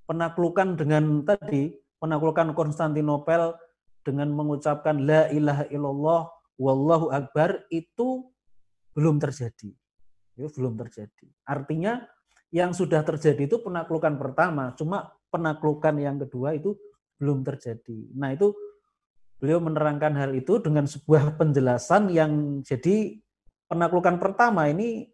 [0.08, 3.56] penaklukan dengan tadi penaklukan Konstantinopel
[4.06, 6.22] dengan mengucapkan la ilaha illallah
[6.56, 8.24] wallahu akbar itu
[8.96, 9.70] belum terjadi.
[10.38, 11.26] Itu belum terjadi.
[11.44, 12.06] Artinya
[12.48, 16.72] yang sudah terjadi itu penaklukan pertama, cuma penaklukan yang kedua itu
[17.20, 18.08] belum terjadi.
[18.16, 18.56] Nah, itu
[19.38, 23.18] beliau menerangkan hal itu dengan sebuah penjelasan yang jadi
[23.70, 25.10] penaklukan pertama ini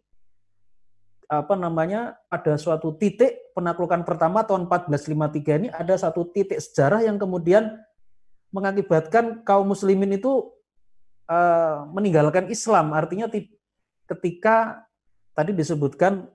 [1.25, 7.17] apa namanya ada suatu titik penaklukan pertama tahun 1453 ini ada satu titik sejarah yang
[7.17, 7.73] kemudian
[8.53, 10.53] mengakibatkan kaum muslimin itu
[11.25, 13.25] uh, meninggalkan Islam artinya
[14.05, 14.85] ketika
[15.33, 16.29] tadi disebutkan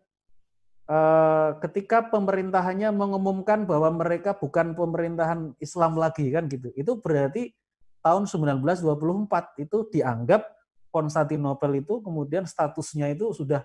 [0.90, 6.74] Eh, ketika pemerintahannya mengumumkan bahwa mereka bukan pemerintahan Islam lagi kan gitu.
[6.74, 7.54] Itu berarti
[8.00, 10.42] tahun 1924 itu dianggap
[10.90, 13.62] Konstantinopel itu kemudian statusnya itu sudah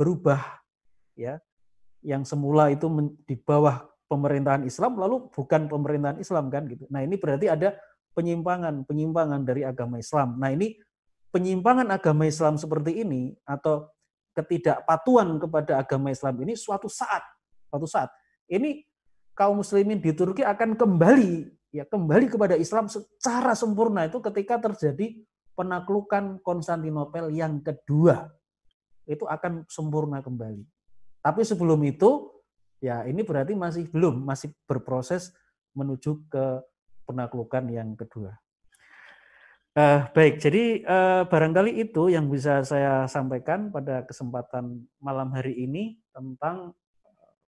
[0.00, 0.40] berubah
[1.12, 1.36] ya.
[2.00, 2.88] Yang semula itu
[3.28, 6.88] di bawah pemerintahan Islam lalu bukan pemerintahan Islam kan gitu.
[6.88, 7.76] Nah, ini berarti ada
[8.16, 10.40] penyimpangan, penyimpangan dari agama Islam.
[10.40, 10.80] Nah, ini
[11.30, 13.86] penyimpangan agama Islam seperti ini atau
[14.32, 17.20] ketidakpatuhan kepada agama Islam ini suatu saat,
[17.68, 18.08] suatu saat
[18.48, 18.84] ini
[19.36, 25.16] kaum muslimin di Turki akan kembali ya kembali kepada Islam secara sempurna itu ketika terjadi
[25.56, 28.28] penaklukan Konstantinopel yang kedua.
[29.08, 30.62] Itu akan sempurna kembali.
[31.24, 32.30] Tapi sebelum itu
[32.78, 35.32] ya ini berarti masih belum, masih berproses
[35.72, 36.60] menuju ke
[37.08, 38.36] penaklukan yang kedua.
[39.72, 45.96] Uh, baik, jadi uh, barangkali itu yang bisa saya sampaikan pada kesempatan malam hari ini
[46.12, 46.76] tentang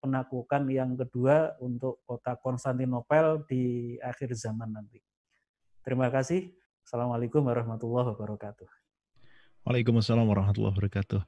[0.08, 5.04] penaklukan yang kedua untuk kota Konstantinopel di akhir zaman nanti.
[5.84, 6.48] Terima kasih.
[6.88, 8.68] Assalamualaikum warahmatullahi wabarakatuh.
[9.68, 11.20] Waalaikumsalam warahmatullahi wabarakatuh.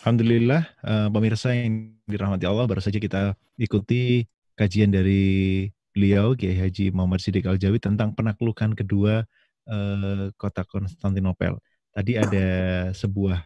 [0.00, 4.24] Alhamdulillah, uh, pemirsa yang dirahmati Allah, baru saja kita ikuti
[4.56, 9.28] kajian dari beliau, Kiai Haji Muhammad Siddiq Al-Jawi tentang penaklukan kedua
[9.66, 11.58] Eh, kota Konstantinopel.
[11.90, 12.46] tadi ada
[12.92, 13.40] sebuah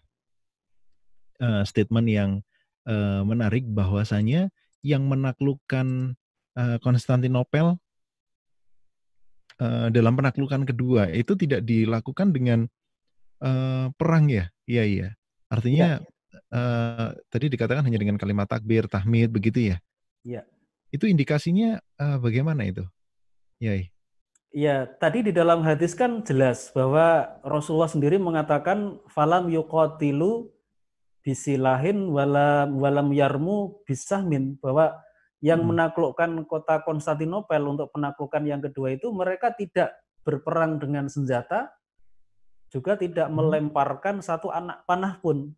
[1.38, 2.30] uh, statement yang
[3.22, 4.50] menarik bahwasanya
[4.80, 6.16] yang menaklukkan
[6.56, 7.76] uh, Konstantinopel
[9.60, 12.64] uh, dalam penaklukan kedua itu tidak dilakukan dengan
[13.44, 14.48] uh, perang ya?
[14.64, 15.08] Iya iya.
[15.52, 16.08] Artinya ya.
[16.50, 19.76] Uh, tadi dikatakan hanya dengan kalimat takbir, tahmid begitu ya?
[20.26, 20.42] Iya.
[20.90, 22.82] Itu indikasinya uh, bagaimana itu?
[23.62, 23.90] Iya.
[24.50, 30.50] Iya, tadi di dalam hadis kan jelas bahwa Rasulullah sendiri mengatakan falam yuqatilu
[31.20, 34.96] bisilahin walam walam yarmu bisahmin bahwa
[35.40, 35.72] yang hmm.
[35.72, 41.72] menaklukkan kota Konstantinopel untuk penaklukan yang kedua itu mereka tidak berperang dengan senjata
[42.68, 43.34] juga tidak hmm.
[43.34, 45.52] melemparkan satu anak panah pun.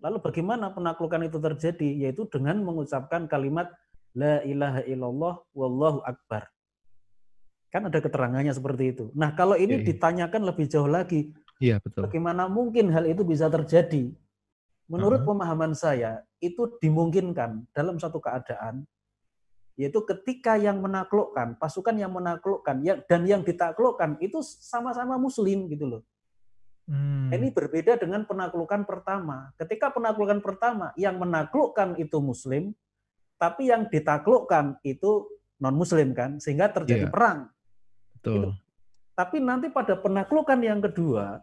[0.00, 1.88] Lalu bagaimana penaklukan itu terjadi?
[2.08, 3.72] Yaitu dengan mengucapkan kalimat
[4.12, 6.48] la ilaha illallah wallahu akbar.
[7.72, 9.04] Kan ada keterangannya seperti itu.
[9.16, 9.86] Nah, kalau ini ya, ya.
[9.90, 12.10] ditanyakan lebih jauh lagi, Iya, betul.
[12.10, 14.10] Bagaimana mungkin hal itu bisa terjadi?
[14.84, 15.30] Menurut uh -huh.
[15.32, 18.84] pemahaman saya, itu dimungkinkan dalam satu keadaan
[19.74, 25.98] yaitu ketika yang menaklukkan, pasukan yang menaklukkan yang, dan yang ditaklukkan itu sama-sama muslim gitu
[25.98, 26.02] loh.
[26.86, 27.32] Hmm.
[27.32, 29.50] Ini berbeda dengan penaklukan pertama.
[29.58, 32.70] Ketika penaklukan pertama yang menaklukkan itu muslim,
[33.40, 35.26] tapi yang ditaklukkan itu
[35.58, 37.12] non muslim kan, sehingga terjadi yeah.
[37.12, 37.38] perang.
[38.14, 38.30] Betul.
[38.30, 38.50] Gitu.
[39.14, 41.42] Tapi nanti pada penaklukan yang kedua,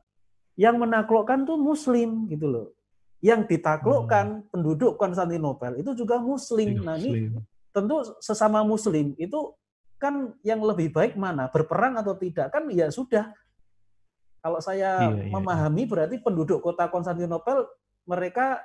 [0.55, 2.67] yang menaklukkan tuh muslim gitu loh.
[3.21, 4.47] Yang ditaklukkan hmm.
[4.49, 6.81] penduduk Konstantinopel itu juga muslim.
[6.81, 7.29] Nah ini
[7.69, 9.53] tentu sesama muslim itu
[10.01, 11.45] kan yang lebih baik mana?
[11.53, 12.49] Berperang atau tidak?
[12.49, 13.29] Kan ya sudah.
[14.41, 15.31] Kalau saya iya, iya, iya.
[15.37, 17.69] memahami berarti penduduk kota Konstantinopel
[18.09, 18.57] mereka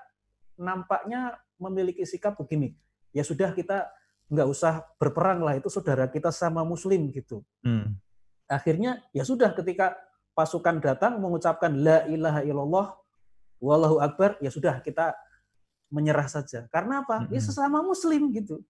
[0.57, 2.72] nampaknya memiliki sikap begini.
[3.12, 3.84] Ya sudah kita
[4.32, 7.44] nggak usah berperang lah itu saudara kita sama muslim gitu.
[7.61, 8.00] Hmm
[8.46, 9.98] akhirnya ya sudah ketika
[10.32, 12.86] pasukan datang mengucapkan la ilaha illallah
[13.62, 15.16] wallahu akbar ya sudah kita
[15.90, 16.66] menyerah saja.
[16.68, 17.22] Karena apa?
[17.22, 17.34] Mm -hmm.
[17.34, 18.61] Ya sesama muslim gitu.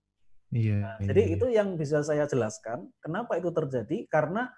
[0.54, 0.78] Iya.
[0.78, 1.34] Nah, iya, jadi iya.
[1.34, 4.52] itu yang bisa saya jelaskan kenapa itu terjadi karena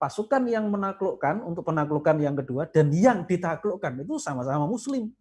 [0.00, 5.12] pasukan yang menaklukkan untuk penaklukan yang kedua dan yang ditaklukkan itu sama-sama muslim.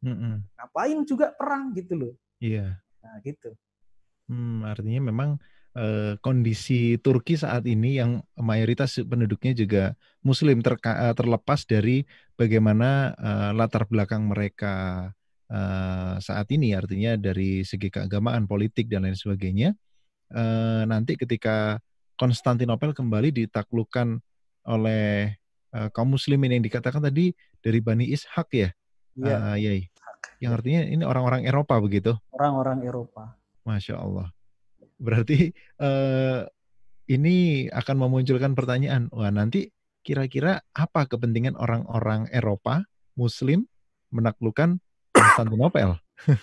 [0.00, 0.34] Mm -hmm.
[0.56, 2.14] Ngapain juga perang gitu loh.
[2.40, 2.80] Iya.
[3.04, 3.52] Nah, gitu.
[4.30, 5.36] Hmm, artinya memang
[5.70, 9.82] Eh, kondisi Turki saat ini yang mayoritas penduduknya juga
[10.26, 12.02] Muslim terka, eh, terlepas dari
[12.34, 15.06] bagaimana uh, latar belakang mereka
[16.22, 19.74] saat ini, artinya dari segi keagamaan, politik dan lain sebagainya.
[20.86, 21.82] Nanti ketika
[22.14, 24.22] Konstantinopel kembali ditaklukkan
[24.70, 25.34] oleh
[25.74, 28.70] uh, kaum Muslimin yang dikatakan tadi dari Bani Ishak ya,
[29.18, 29.36] ya.
[29.42, 29.72] Uh, ya,
[30.38, 32.14] yang artinya ini orang-orang Eropa begitu?
[32.30, 33.34] Orang-orang Eropa.
[33.66, 34.30] Masya Allah.
[35.00, 35.48] Berarti
[35.80, 36.44] uh,
[37.08, 39.72] ini akan memunculkan pertanyaan, wah nanti
[40.04, 42.84] kira-kira apa kepentingan orang-orang Eropa
[43.16, 43.64] Muslim
[44.12, 44.76] menaklukkan
[45.10, 45.96] Konstantinopel?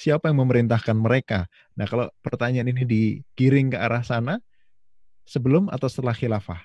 [0.00, 1.44] Siapa yang memerintahkan mereka?
[1.76, 4.40] Nah, kalau pertanyaan ini digiring ke arah sana,
[5.28, 6.64] sebelum atau setelah khilafah?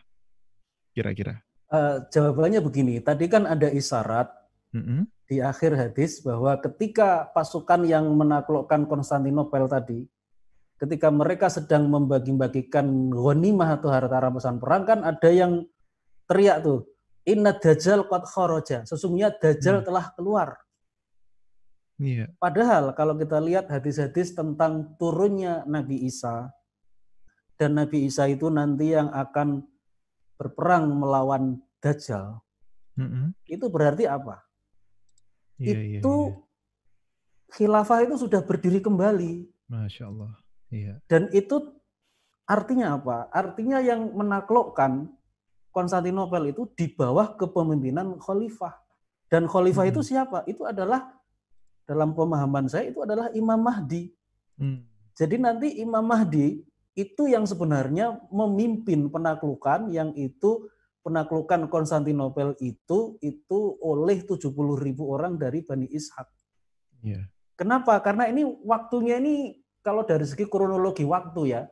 [0.96, 1.44] Kira-kira.
[1.68, 4.32] Uh, jawabannya begini, tadi kan ada isyarat
[4.72, 5.02] mm -hmm.
[5.28, 10.08] di akhir hadis bahwa ketika pasukan yang menaklukkan Konstantinopel tadi
[10.76, 15.64] ketika mereka sedang membagi-bagikan ghanimah atau harta rampasan perang kan ada yang
[16.28, 16.84] teriak tuh
[17.24, 19.86] inna dajjal qad kharaja sesungguhnya dajjal hmm.
[19.88, 20.50] telah keluar
[21.96, 22.28] yeah.
[22.38, 26.52] padahal kalau kita lihat hadis-hadis tentang turunnya Nabi Isa
[27.56, 29.64] dan Nabi Isa itu nanti yang akan
[30.36, 32.44] berperang melawan dajjal
[33.00, 33.26] mm -hmm.
[33.48, 34.44] itu berarti apa
[35.56, 37.54] yeah, iya, itu yeah, yeah.
[37.56, 41.02] khilafah itu sudah berdiri kembali Masya Allah Iya.
[41.06, 41.76] Dan itu
[42.46, 43.30] artinya apa?
[43.34, 45.10] Artinya yang menaklukkan
[45.76, 48.80] Konstantinopel itu di bawah kepemimpinan khalifah.
[49.28, 49.92] Dan khalifah hmm.
[49.92, 50.48] itu siapa?
[50.48, 51.12] Itu adalah
[51.84, 54.10] dalam pemahaman saya itu adalah Imam Mahdi.
[54.56, 54.88] Hmm.
[55.14, 56.64] Jadi nanti Imam Mahdi
[56.96, 60.72] itu yang sebenarnya memimpin penaklukan yang itu
[61.06, 64.50] penaklukan Konstantinopel itu itu oleh 70
[64.80, 66.26] ribu orang dari Bani Ishak.
[67.04, 67.30] Yeah.
[67.60, 68.00] Kenapa?
[68.02, 71.70] Karena ini waktunya ini kalau dari segi kronologi waktu ya,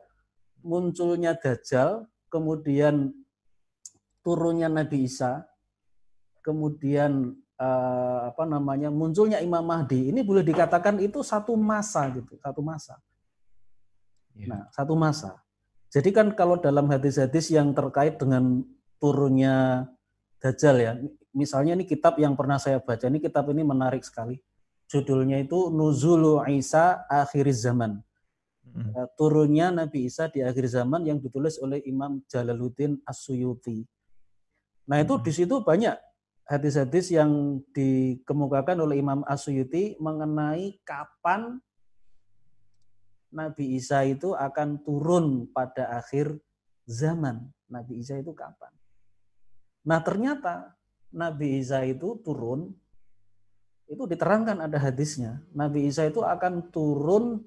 [0.62, 3.10] munculnya Dajjal, kemudian
[4.22, 5.42] turunnya Nabi Isa,
[6.46, 12.62] kemudian eh, apa namanya munculnya Imam Mahdi, ini boleh dikatakan itu satu masa gitu, satu
[12.62, 13.02] masa.
[14.38, 14.46] Ya.
[14.46, 15.42] Nah, satu masa.
[15.90, 18.62] Jadi kan kalau dalam hadis-hadis yang terkait dengan
[19.02, 19.86] turunnya
[20.38, 20.92] Dajjal ya,
[21.34, 24.38] misalnya ini kitab yang pernah saya baca, ini kitab ini menarik sekali
[24.90, 28.04] Judulnya itu Nuzulu Isa Akhir Zaman.
[28.74, 33.86] Eh, turunnya Nabi Isa di akhir zaman yang ditulis oleh Imam Jalaluddin As-Suyuti.
[34.90, 35.22] Nah itu hmm.
[35.22, 35.94] di situ banyak
[36.44, 41.56] hadis-hadis yang dikemukakan oleh Imam Asyuyuti mengenai kapan
[43.34, 46.38] Nabi Isa itu akan turun pada akhir
[46.86, 47.50] zaman.
[47.66, 48.70] Nabi Isa itu kapan?
[49.88, 50.76] Nah ternyata
[51.10, 52.70] Nabi Isa itu turun,
[53.88, 55.44] itu diterangkan ada hadisnya.
[55.52, 57.44] Nabi Isa itu akan turun,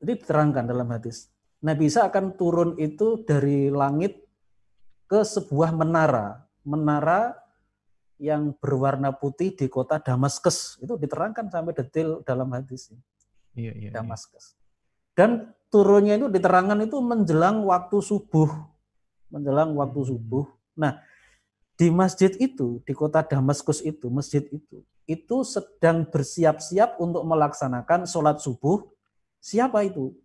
[0.00, 1.28] jadi diterangkan dalam hadis.
[1.60, 4.26] Nabi Isa akan turun itu dari langit
[5.08, 6.44] ke sebuah menara.
[6.66, 7.38] Menara
[8.16, 10.80] yang berwarna putih di kota Damaskus.
[10.80, 12.92] Itu diterangkan sampai detail dalam hadis.
[13.56, 14.56] Iya, iya, iya, Damaskus.
[15.16, 18.52] Dan turunnya itu diterangkan itu menjelang waktu subuh.
[19.32, 20.08] Menjelang waktu hmm.
[20.12, 20.44] subuh.
[20.76, 21.00] Nah,
[21.76, 28.40] di masjid itu, di kota Damaskus itu, masjid itu, itu sedang bersiap-siap untuk melaksanakan sholat
[28.40, 28.80] subuh.
[29.38, 30.16] Siapa itu?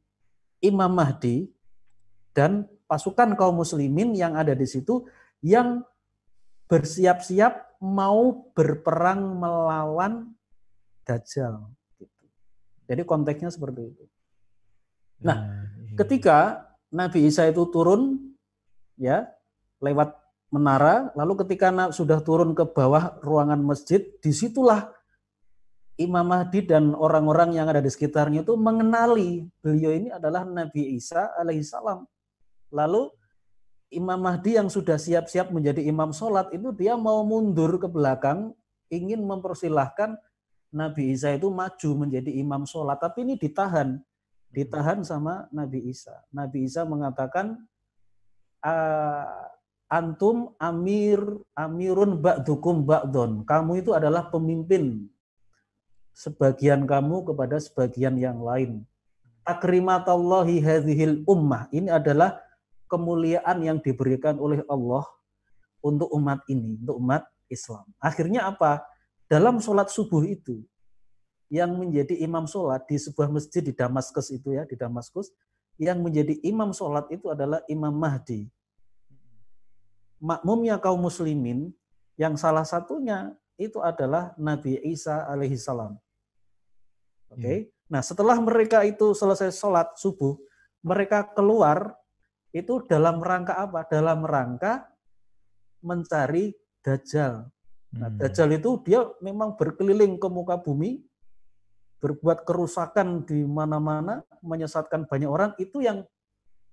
[0.63, 1.51] Imam Mahdi
[2.31, 5.03] dan pasukan kaum muslimin yang ada di situ
[5.43, 5.83] yang
[6.71, 10.31] bersiap-siap mau berperang melawan
[11.01, 11.65] Dajjal.
[11.97, 12.23] Gitu.
[12.85, 14.05] Jadi konteksnya seperti itu.
[15.25, 15.97] Nah, iya.
[15.97, 16.37] ketika
[16.93, 18.31] Nabi Isa itu turun
[19.01, 19.25] ya
[19.81, 20.20] lewat
[20.51, 24.91] menara, lalu ketika sudah turun ke bawah ruangan masjid, di situlah
[25.95, 31.31] Imam Mahdi dan orang-orang yang ada di sekitarnya itu mengenali beliau ini adalah Nabi Isa
[31.39, 32.03] alaihissalam.
[32.75, 33.11] Lalu
[33.91, 38.55] Imam Mahdi yang sudah siap-siap menjadi imam sholat itu dia mau mundur ke belakang,
[38.87, 40.15] ingin mempersilahkan
[40.71, 43.03] Nabi Isa itu maju menjadi imam sholat.
[43.03, 43.99] Tapi ini ditahan,
[44.47, 46.23] ditahan sama Nabi Isa.
[46.31, 47.59] Nabi Isa mengatakan,
[49.91, 51.19] antum amir
[51.51, 53.43] amirun ba'dukum ba'don.
[53.43, 55.11] Kamu itu adalah pemimpin
[56.15, 58.87] sebagian kamu kepada sebagian yang lain.
[59.43, 61.67] Takrimatallahi hadhil ummah.
[61.75, 62.39] Ini adalah
[62.87, 65.03] kemuliaan yang diberikan oleh Allah
[65.83, 67.83] untuk umat ini, untuk umat Islam.
[67.99, 68.79] Akhirnya apa?
[69.27, 70.63] Dalam sholat subuh itu,
[71.51, 75.35] yang menjadi imam sholat di sebuah masjid di Damaskus itu ya, di Damaskus,
[75.75, 78.47] yang menjadi imam sholat itu adalah Imam Mahdi.
[80.21, 81.73] Makmumnya kaum muslimin,
[82.13, 85.97] yang salah satunya itu adalah Nabi Isa alaihissalam.
[87.33, 87.57] Oke, okay?
[87.57, 87.97] Hmm.
[87.97, 90.37] nah setelah mereka itu selesai sholat subuh,
[90.85, 91.97] mereka keluar
[92.53, 93.81] itu dalam rangka apa?
[93.89, 94.85] Dalam rangka
[95.81, 97.45] mencari Dajjal.
[97.93, 98.17] Nah, hmm.
[98.21, 101.01] Dajjal itu dia memang berkeliling ke muka bumi,
[102.01, 106.01] berbuat kerusakan di mana-mana, menyesatkan banyak orang, itu yang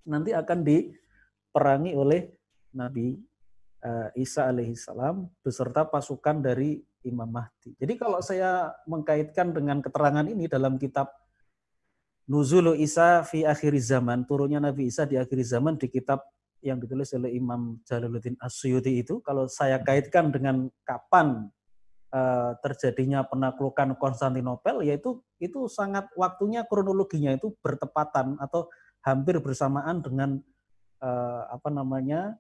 [0.09, 2.33] nanti akan diperangi oleh
[2.73, 3.28] Nabi
[4.19, 7.79] Isa alaihissalam beserta pasukan dari Imam Mahdi.
[7.79, 11.15] Jadi kalau saya mengkaitkan dengan keterangan ini dalam kitab
[12.29, 16.21] Nuzulu Isa fi akhir zaman, turunnya Nabi Isa di akhir zaman di kitab
[16.61, 21.49] yang ditulis oleh Imam Jalaluddin Asyuti itu, kalau saya kaitkan dengan kapan
[22.13, 28.69] uh, terjadinya penaklukan Konstantinopel, yaitu itu sangat waktunya kronologinya itu bertepatan atau
[29.01, 30.43] hampir bersamaan dengan
[31.01, 32.37] uh, apa namanya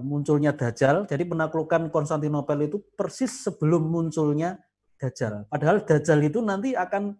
[0.00, 1.04] munculnya Dajjal.
[1.04, 4.56] Jadi penaklukan Konstantinopel itu persis sebelum munculnya
[4.96, 5.48] Dajjal.
[5.48, 7.12] Padahal Dajjal itu nanti akan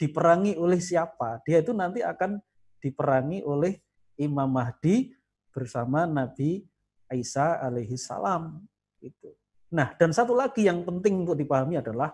[0.00, 1.44] diperangi oleh siapa?
[1.44, 2.40] Dia itu nanti akan
[2.80, 3.76] diperangi oleh
[4.16, 5.12] Imam Mahdi
[5.52, 6.64] bersama Nabi
[7.12, 8.62] Isa alaihi salam.
[9.02, 9.34] Itu.
[9.70, 12.10] Nah, dan satu lagi yang penting untuk dipahami adalah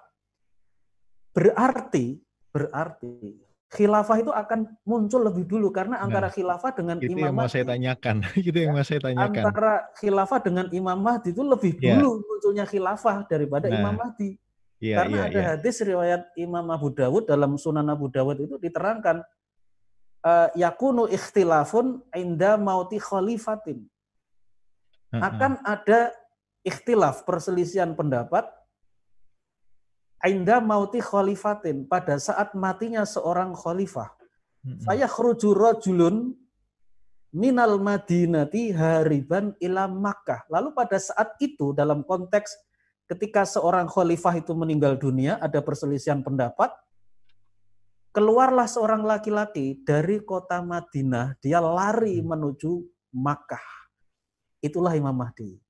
[1.32, 2.20] berarti
[2.52, 7.34] berarti khilafah itu akan muncul lebih dulu karena nah, antara khilafah dengan itu Imam yang
[7.34, 8.16] mau saya tanyakan.
[8.48, 9.42] itu yang ya, mau saya tanyakan.
[9.42, 11.98] Antara khilafah dengan Imam Mahdi itu lebih ya.
[11.98, 14.38] dulu munculnya khilafah daripada nah, Imam Mahdi.
[14.76, 15.46] Ya, Karena ya, ada ya.
[15.56, 19.24] hadis riwayat Imam Abu Dawud dalam Sunan Abu Dawud itu diterangkan
[20.20, 23.82] uh, yakunu ikhtilafun inda mauti khalifatin.
[25.16, 26.12] Akan ada
[26.60, 28.44] ikhtilaf perselisihan pendapat
[30.24, 34.16] inda mauti khalifatin pada saat matinya seorang khalifah.
[34.82, 36.34] Saya khruju rajulun
[37.30, 40.42] minal madinati hariban ila Makkah.
[40.50, 42.56] Lalu pada saat itu dalam konteks
[43.06, 46.74] ketika seorang khalifah itu meninggal dunia, ada perselisihan pendapat,
[48.10, 52.26] keluarlah seorang laki-laki dari kota Madinah, dia lari hmm.
[52.26, 52.72] menuju
[53.14, 53.62] Makkah.
[54.58, 55.60] Itulah Imam Mahdi.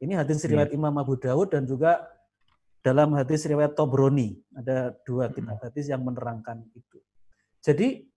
[0.00, 0.56] Ini hadis iya.
[0.56, 2.02] riwayat Imam Abu Dawud dan juga
[2.80, 4.40] dalam hadis riwayat Tobroni.
[4.56, 6.98] Ada dua kitab hadis yang menerangkan itu.
[7.60, 8.08] Jadi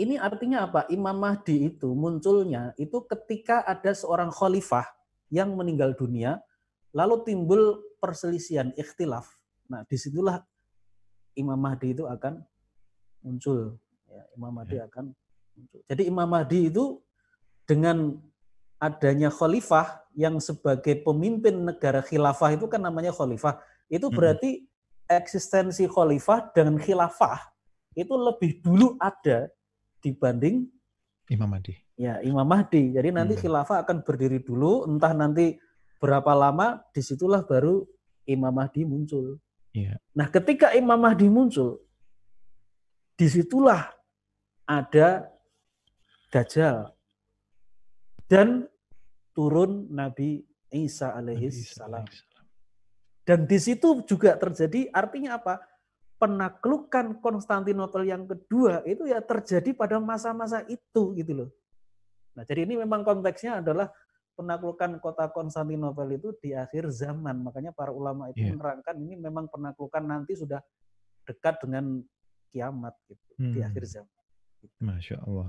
[0.00, 0.90] ini artinya apa?
[0.90, 4.88] Imam Mahdi itu munculnya itu ketika ada seorang khalifah
[5.30, 6.42] yang meninggal dunia,
[6.92, 9.24] Lalu timbul perselisihan, ikhtilaf.
[9.72, 10.44] Nah, di situlah
[11.32, 12.44] Imam Mahdi itu akan
[13.24, 13.80] muncul.
[14.12, 14.84] Ya, Imam Mahdi ya.
[14.92, 15.16] akan
[15.56, 15.80] muncul.
[15.88, 17.00] Jadi Imam Mahdi itu
[17.64, 18.20] dengan
[18.76, 23.60] adanya khalifah yang sebagai pemimpin negara khilafah itu kan namanya khalifah.
[23.88, 24.64] Itu berarti
[25.08, 27.52] eksistensi khalifah dengan khilafah
[27.92, 29.52] itu lebih dulu ada
[30.00, 30.64] dibanding
[31.28, 31.76] Imam Mahdi.
[31.96, 32.92] Ya, Imam Mahdi.
[32.92, 33.42] Jadi nanti hmm.
[33.46, 35.56] khilafah akan berdiri dulu, entah nanti
[36.02, 37.84] berapa lama, di situlah baru
[38.26, 39.38] Imam Mahdi muncul.
[39.72, 39.96] Ya.
[40.12, 41.80] Nah, ketika Imam Mahdi muncul,
[43.16, 43.92] di situlah
[44.66, 45.30] ada
[46.32, 46.88] Dajjal
[48.24, 48.64] dan
[49.32, 52.04] turun Nabi Isa alaihi salam.
[53.22, 55.60] Dan di situ juga terjadi artinya apa?
[56.18, 61.50] Penaklukan Konstantinopel yang kedua itu ya terjadi pada masa-masa itu gitu loh.
[62.38, 63.90] Nah, jadi ini memang konteksnya adalah
[64.38, 67.42] penaklukan kota Konstantinopel itu di akhir zaman.
[67.42, 68.54] Makanya para ulama itu yeah.
[68.54, 70.62] menerangkan ini memang penaklukan nanti sudah
[71.26, 72.02] dekat dengan
[72.50, 73.52] kiamat gitu hmm.
[73.54, 74.22] di akhir zaman.
[74.78, 75.48] Masya Allah.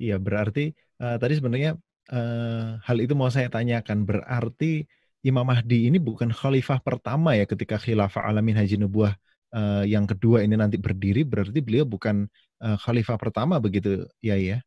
[0.00, 0.72] Iya berarti
[1.02, 1.76] uh, tadi sebenarnya
[2.10, 4.04] uh, hal itu mau saya tanyakan.
[4.04, 4.84] Berarti
[5.22, 9.14] Imam Mahdi ini bukan khalifah pertama ya ketika khilafah alamin haji nubuah
[9.54, 11.22] uh, yang kedua ini nanti berdiri.
[11.22, 12.26] Berarti beliau bukan
[12.60, 14.58] uh, khalifah pertama begitu ya ya?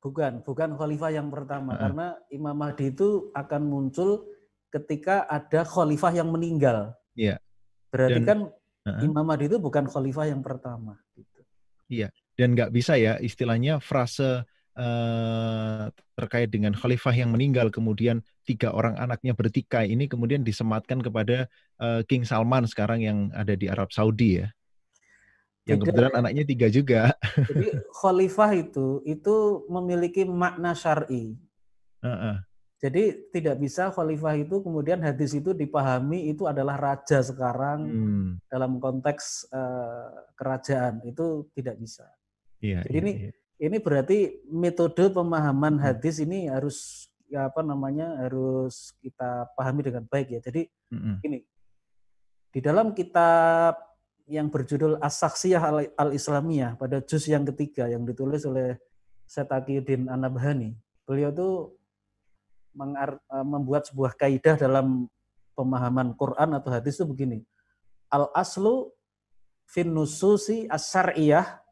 [0.00, 1.74] Bukan, bukan khalifah yang pertama.
[1.74, 1.82] Uh -uh.
[1.82, 4.22] Karena Imam Mahdi itu akan muncul
[4.70, 6.94] ketika ada khalifah yang meninggal.
[7.18, 7.42] Iya.
[7.90, 9.02] Berarti Dan, kan uh -uh.
[9.02, 10.94] Imam Mahdi itu bukan khalifah yang pertama.
[11.18, 11.40] Gitu.
[11.90, 12.08] Iya.
[12.36, 14.44] Dan nggak bisa ya istilahnya frase
[14.76, 21.50] uh, terkait dengan khalifah yang meninggal kemudian tiga orang anaknya bertikai ini kemudian disematkan kepada
[21.80, 24.48] uh, King Salman sekarang yang ada di Arab Saudi ya
[25.66, 27.10] yang kebetulan anaknya tiga juga.
[27.50, 31.34] Jadi khalifah itu itu memiliki makna syar'i.
[31.98, 32.36] Uh -uh.
[32.78, 38.28] Jadi tidak bisa khalifah itu kemudian hadis itu dipahami itu adalah raja sekarang hmm.
[38.46, 42.06] dalam konteks uh, kerajaan itu tidak bisa.
[42.62, 45.84] Iya, Jadi iya, ini iya ini berarti metode pemahaman hmm.
[45.84, 50.40] hadis ini harus ya apa namanya harus kita pahami dengan baik ya.
[50.44, 51.24] Jadi hmm.
[51.24, 51.38] ini
[52.52, 53.76] di dalam kitab
[54.26, 58.76] yang berjudul As-Saksiyah Al-Islamiyah pada juz yang ketiga yang ditulis oleh
[59.26, 60.74] Setaqiyuddin Anabhani.
[61.06, 61.50] Beliau itu
[63.46, 65.08] membuat sebuah kaidah dalam
[65.56, 67.38] pemahaman Quran atau hadis itu begini.
[68.12, 68.92] Al-aslu
[69.66, 71.65] fin nususi as-syar'iyah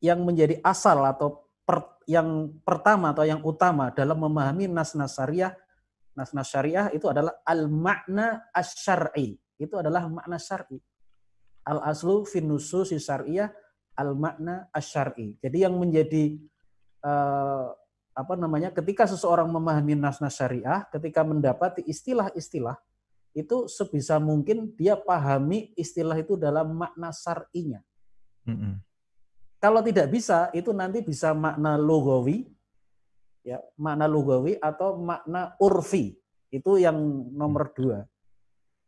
[0.00, 5.54] yang menjadi asal atau per, yang pertama atau yang utama dalam memahami nas-nas syariah,
[6.16, 10.80] nas-nas syariah itu adalah al-makna asy Itu adalah makna syar'i.
[11.68, 13.52] Al-aslu fin nususi syariah
[13.94, 16.40] al-makna asy Jadi yang menjadi
[17.04, 17.76] uh,
[18.16, 22.80] apa namanya ketika seseorang memahami nas-nas syariah, ketika mendapati istilah-istilah
[23.30, 27.78] itu sebisa mungkin dia pahami istilah itu dalam makna syar'inya.
[28.48, 28.74] Mm -hmm.
[29.60, 32.48] Kalau tidak bisa, itu nanti bisa makna logawi,
[33.44, 36.16] ya makna logawi atau makna urfi.
[36.48, 36.96] Itu yang
[37.36, 38.08] nomor dua.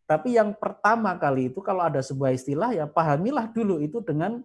[0.08, 4.40] Tapi yang pertama kali itu kalau ada sebuah istilah ya pahamilah dulu itu dengan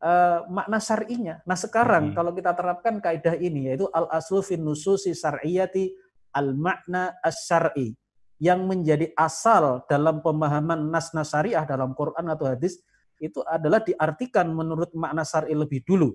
[0.00, 1.42] uh, makna syar'inya.
[1.44, 2.14] Nah sekarang hmm.
[2.14, 5.92] kalau kita terapkan kaidah ini yaitu al aslu fin nususi syar'iyati
[6.32, 7.96] al makna as-syar'i
[8.38, 12.78] yang menjadi asal dalam pemahaman nas-nas syariah dalam Quran atau hadis
[13.18, 16.14] itu adalah diartikan menurut makna syar'i lebih dulu.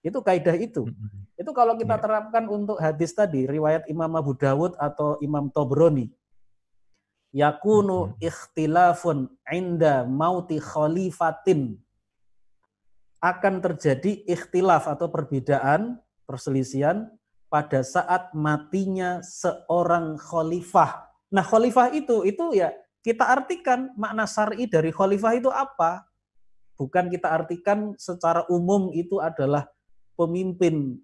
[0.00, 0.88] Itu kaidah itu.
[1.36, 2.02] Itu kalau kita iya.
[2.02, 6.08] terapkan untuk hadis tadi, riwayat Imam Abu Dawud atau Imam Tobroni.
[7.30, 11.76] Yakunu ikhtilafun inda mauti khalifatin.
[13.20, 17.12] Akan terjadi ikhtilaf atau perbedaan, perselisihan
[17.52, 21.04] pada saat matinya seorang khalifah.
[21.28, 22.72] Nah, khalifah itu itu ya
[23.04, 26.08] kita artikan makna syar'i dari khalifah itu apa?
[26.80, 29.68] Bukan kita artikan secara umum itu adalah
[30.16, 30.96] pemimpin.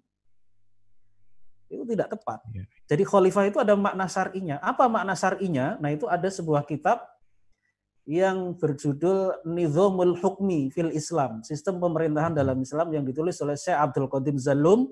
[1.69, 2.41] Itu tidak tepat.
[2.49, 2.65] Ya.
[2.89, 4.57] Jadi khalifah itu ada makna syar'inya.
[4.57, 5.77] Apa makna syar'inya?
[5.77, 7.05] Nah, itu ada sebuah kitab
[8.09, 14.09] yang berjudul Nizamul Hukmi fil Islam, sistem pemerintahan dalam Islam yang ditulis oleh Syekh Abdul
[14.09, 14.89] Qadim Zalum.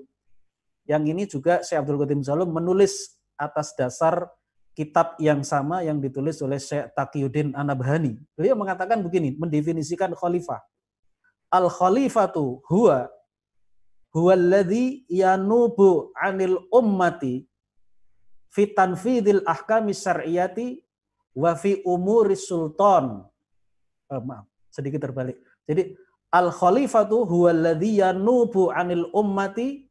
[0.86, 4.30] Yang ini juga Syekh Abdul Qadim Zalum menulis atas dasar
[4.76, 8.20] kitab yang sama yang ditulis oleh Syekh Taqiyuddin Anabhani.
[8.36, 10.60] Beliau mengatakan begini, mendefinisikan khalifah
[11.50, 13.10] al khalifatu huwa
[14.16, 17.44] huwa alladhi yanubu 'anil ummati
[18.54, 20.80] fi tanfidil ahkami syar'iyati
[21.36, 23.28] wa fi umuri sultan.
[24.08, 25.36] Oh, maaf, sedikit terbalik.
[25.68, 25.92] Jadi
[26.32, 29.84] al khalifatu huwa alladhi yanubu 'anil ummati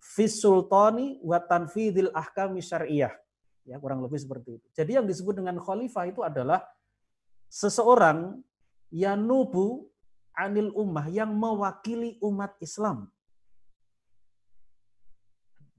[0.00, 3.12] fi sultani wa tanfidil ahkami syar'iyah.
[3.64, 4.66] Ya, kurang lebih seperti itu.
[4.76, 6.60] Jadi yang disebut dengan khalifah itu adalah
[7.48, 8.44] seseorang
[8.92, 9.88] yanubu
[10.34, 13.14] anil ummah yang mewakili umat Islam.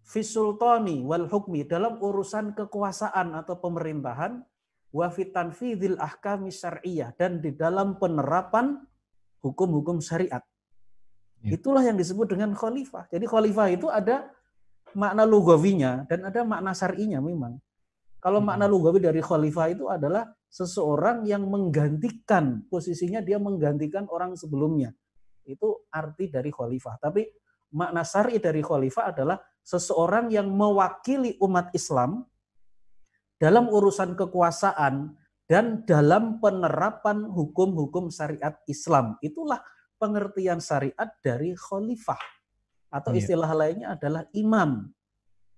[0.05, 4.45] fisultani wal hukmi dalam urusan kekuasaan atau pemerintahan
[4.93, 8.79] wa fitanfidil ahkami syar'iyah dan di dalam penerapan
[9.41, 10.45] hukum-hukum syariat.
[11.43, 11.57] Ya.
[11.57, 13.09] Itulah yang disebut dengan khalifah.
[13.11, 14.29] Jadi khalifah itu ada
[14.95, 17.59] makna lugawinya dan ada makna syar'inya memang.
[18.25, 18.49] Kalau hmm.
[18.49, 24.89] makna lugawi dari khalifah itu adalah seseorang yang menggantikan posisinya dia menggantikan orang sebelumnya.
[25.45, 26.97] Itu arti dari khalifah.
[26.97, 27.21] Tapi
[27.77, 32.25] makna syar'i dari khalifah adalah seseorang yang mewakili umat Islam
[33.37, 35.13] dalam urusan kekuasaan
[35.45, 39.21] dan dalam penerapan hukum-hukum syariat Islam.
[39.21, 39.61] Itulah
[40.01, 42.17] pengertian syariat dari khalifah.
[42.89, 43.21] Atau iya.
[43.21, 44.89] istilah lainnya adalah imam.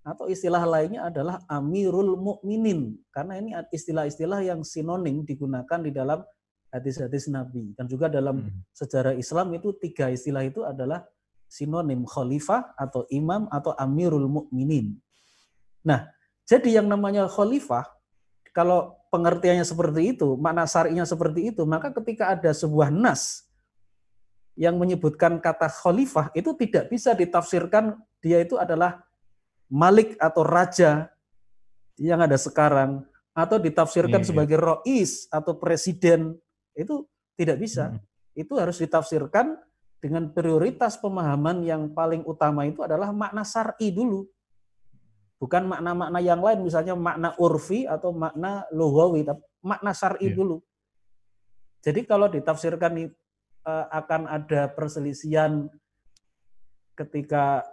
[0.07, 2.95] Atau istilah lainnya adalah amirul mukminin.
[3.11, 6.23] Karena ini istilah-istilah yang sinonim digunakan di dalam
[6.71, 7.75] hadis-hadis Nabi.
[7.75, 8.71] Dan juga dalam hmm.
[8.71, 11.03] sejarah Islam itu tiga istilah itu adalah
[11.51, 14.95] sinonim khalifah atau imam atau amirul mukminin.
[15.83, 16.07] Nah,
[16.47, 17.83] jadi yang namanya khalifah
[18.55, 23.47] kalau pengertiannya seperti itu, makna syar'inya seperti itu, maka ketika ada sebuah nas
[24.57, 29.06] yang menyebutkan kata khalifah itu tidak bisa ditafsirkan dia itu adalah
[29.67, 31.11] malik atau raja
[31.99, 33.03] yang ada sekarang
[33.35, 36.35] atau ditafsirkan yeah, sebagai rois atau presiden
[36.73, 37.05] itu
[37.37, 37.93] tidak bisa.
[37.93, 38.01] Hmm.
[38.33, 39.57] Itu harus ditafsirkan
[39.97, 44.29] dengan prioritas pemahaman yang paling utama itu adalah makna syar'i dulu.
[45.37, 49.25] Bukan makna-makna yang lain misalnya makna urfi atau makna lughawi,
[49.61, 50.37] makna syar'i yeah.
[50.37, 50.57] dulu.
[51.85, 53.13] Jadi kalau ditafsirkan
[53.67, 55.67] Eh, akan ada perselisihan
[56.95, 57.67] ketika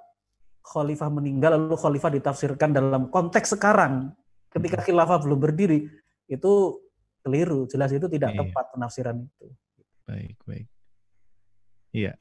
[0.65, 4.17] khalifah meninggal lalu khalifah ditafsirkan dalam konteks sekarang
[4.49, 4.87] ketika hmm.
[4.89, 5.87] khilafah belum berdiri
[6.27, 6.53] itu
[7.21, 8.39] keliru jelas itu tidak iya.
[8.41, 9.47] tepat penafsiran itu
[10.09, 10.67] baik baik
[11.93, 12.13] iya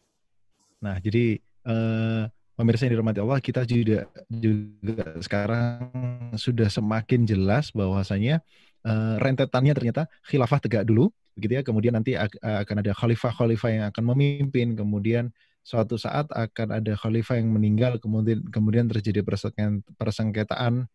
[0.84, 2.24] nah jadi eh,
[2.60, 5.80] pemirsa yang dirahmati Allah kita juga juga sekarang
[6.36, 8.44] sudah semakin jelas bahwasanya
[8.84, 11.64] eh, rentetannya ternyata khilafah tegak dulu begitu ya.
[11.66, 15.34] Kemudian nanti akan ada khalifah-khalifah yang akan memimpin, kemudian
[15.64, 19.24] suatu saat akan ada khalifah yang meninggal, kemudian kemudian terjadi
[19.96, 20.86] persengketaan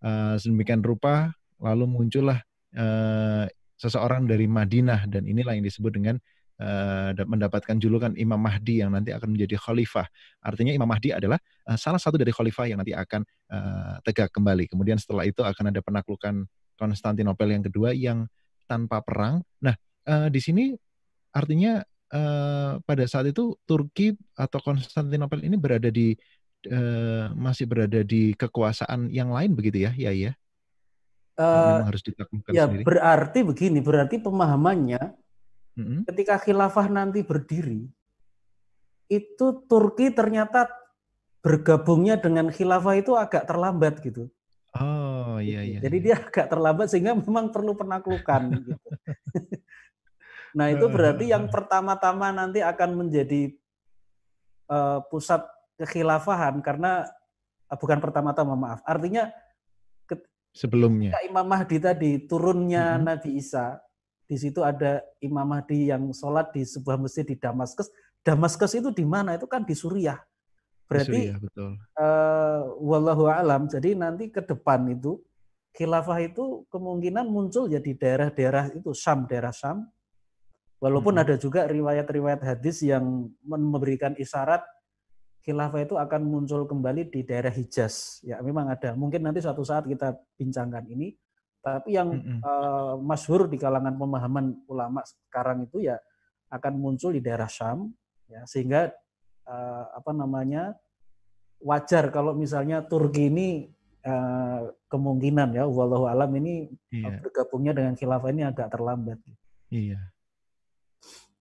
[0.00, 2.38] uh, sedemikian rupa, lalu muncullah
[2.78, 3.44] uh,
[3.74, 6.16] seseorang dari Madinah dan inilah yang disebut dengan
[6.62, 10.06] uh, mendapatkan julukan Imam Mahdi yang nanti akan menjadi khalifah.
[10.38, 14.70] Artinya Imam Mahdi adalah uh, salah satu dari khalifah yang nanti akan uh, tegak kembali.
[14.70, 18.26] Kemudian setelah itu akan ada penaklukan Konstantinopel yang kedua yang
[18.66, 19.46] tanpa perang.
[19.62, 19.74] Nah,
[20.10, 20.74] uh, di sini
[21.34, 21.82] artinya
[22.14, 26.14] uh, pada saat itu Turki atau Konstantinopel ini berada di
[26.70, 30.32] uh, masih berada di kekuasaan yang lain begitu ya, ya ya.
[31.34, 32.86] Uh, harus ditaklukkan ya, sendiri.
[32.86, 35.02] berarti begini, berarti pemahamannya
[35.74, 36.00] mm-hmm.
[36.14, 37.90] ketika khilafah nanti berdiri,
[39.10, 40.70] itu Turki ternyata
[41.42, 44.30] bergabungnya dengan khilafah itu agak terlambat gitu.
[44.78, 45.70] Oh iya gitu.
[45.74, 45.78] iya.
[45.90, 46.04] Jadi iya.
[46.06, 48.42] dia agak terlambat sehingga memang perlu penaklukan.
[48.54, 48.78] gitu.
[50.54, 53.50] Nah itu berarti yang pertama-tama nanti akan menjadi
[54.70, 55.42] uh, pusat
[55.78, 57.10] kekhilafahan karena
[57.68, 58.80] uh, bukan pertama-tama maaf.
[58.86, 59.30] Artinya
[60.06, 60.18] ke,
[60.54, 61.18] sebelumnya.
[61.26, 63.06] Imam Mahdi tadi turunnya mm -hmm.
[63.06, 63.82] Nabi Isa
[64.24, 67.92] di situ ada Imam Mahdi yang sholat di sebuah masjid di Damaskus.
[68.24, 69.36] Damaskus itu di mana?
[69.36, 70.16] Itu kan di Suriah.
[70.88, 71.76] Berarti betul.
[71.96, 73.68] Uh, wallahu alam.
[73.68, 75.20] Jadi nanti ke depan itu
[75.76, 79.84] khilafah itu kemungkinan muncul ya di daerah-daerah itu Syam, daerah Syam.
[80.84, 81.22] Walaupun hmm.
[81.24, 84.60] ada juga riwayat-riwayat hadis yang memberikan isyarat
[85.40, 88.20] khilafah itu akan muncul kembali di daerah Hijaz.
[88.20, 88.92] Ya memang ada.
[88.92, 91.16] Mungkin nanti suatu saat kita bincangkan ini.
[91.64, 92.40] Tapi yang hmm.
[92.44, 95.96] uh, masyhur di kalangan pemahaman ulama sekarang itu ya
[96.52, 97.88] akan muncul di daerah Syam.
[98.28, 98.92] Ya, sehingga
[99.48, 100.76] uh, apa namanya
[101.64, 103.72] wajar kalau misalnya Turki ini
[104.04, 107.24] uh, kemungkinan ya wallahu alam ini iya.
[107.24, 109.16] bergabungnya dengan khilafah ini agak terlambat.
[109.72, 110.13] Iya.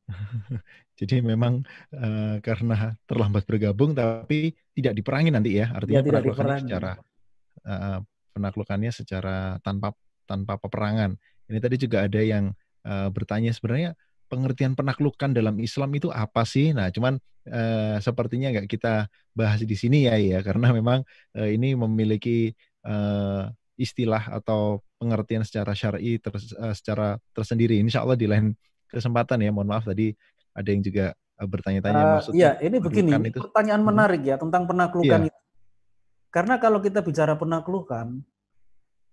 [1.00, 1.64] Jadi memang
[1.96, 6.92] uh, karena terlambat bergabung tapi tidak diperangi nanti ya artinya ya, penaklukannya secara
[7.66, 8.00] uh,
[8.34, 9.96] penaklukannya secara tanpa
[10.26, 11.16] tanpa peperangan.
[11.50, 12.52] Ini tadi juga ada yang
[12.88, 13.96] uh, bertanya sebenarnya
[14.32, 16.74] pengertian penaklukan dalam Islam itu apa sih?
[16.74, 17.22] Nah, cuman
[17.54, 19.08] uh, sepertinya nggak kita
[19.38, 21.06] bahas di sini ya, ya, karena memang
[21.38, 22.56] uh, ini memiliki
[22.88, 27.78] uh, istilah atau pengertian secara syar'i ter, uh, secara tersendiri.
[27.78, 28.58] Insya Allah di lain
[28.94, 29.50] kesempatan ya.
[29.50, 30.14] Mohon maaf tadi
[30.54, 31.06] ada yang juga
[31.42, 32.38] uh, bertanya-tanya uh, maksudnya.
[32.38, 33.90] Iya, ini begini, itu, pertanyaan hmm.
[33.90, 35.30] menarik ya tentang penaklukan iya.
[35.34, 35.40] itu.
[36.34, 38.22] Karena kalau kita bicara penaklukan,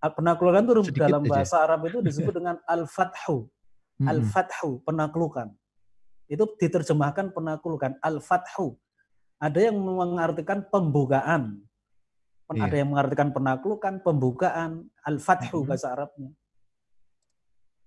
[0.00, 3.48] penaklukan itu dalam bahasa Arab itu disebut dengan al-fathu
[4.00, 4.08] hmm.
[4.08, 5.52] al-fathu penaklukan.
[6.24, 8.80] Itu diterjemahkan penaklukan al-fathu.
[9.36, 11.60] Ada yang mengartikan pembukaan.
[12.50, 12.66] Yeah.
[12.66, 15.70] Ada yang mengartikan penaklukan, pembukaan, al-fathu mm-hmm.
[15.70, 16.30] bahasa Arabnya.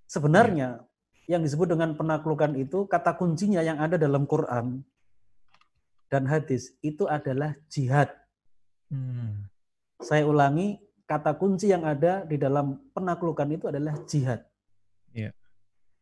[0.07, 0.69] Sebenarnya.
[1.29, 4.83] Yang disebut dengan penaklukan itu kata kuncinya yang ada dalam Quran
[6.13, 8.13] dan hadis itu adalah jihad.
[8.93, 9.49] Hmm.
[9.97, 10.77] Saya ulangi,
[11.09, 14.45] kata kunci yang ada di dalam penaklukan itu adalah jihad.
[15.09, 15.33] Yeah.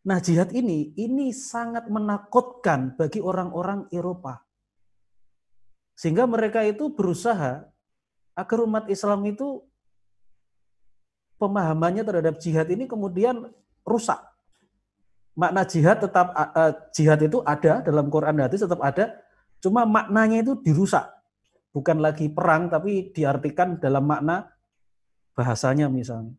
[0.03, 4.41] Nah, jihad ini ini sangat menakutkan bagi orang-orang Eropa.
[5.93, 7.69] Sehingga mereka itu berusaha
[8.34, 9.61] agar umat Islam itu
[11.38, 13.47] pemahamannya terhadap jihad ini kemudian
[13.86, 14.17] rusak.
[15.32, 19.16] Makna jihad tetap uh, jihad itu ada dalam Quran dan hadis tetap ada,
[19.64, 21.08] cuma maknanya itu dirusak.
[21.72, 24.52] Bukan lagi perang tapi diartikan dalam makna
[25.32, 26.36] bahasanya misalnya.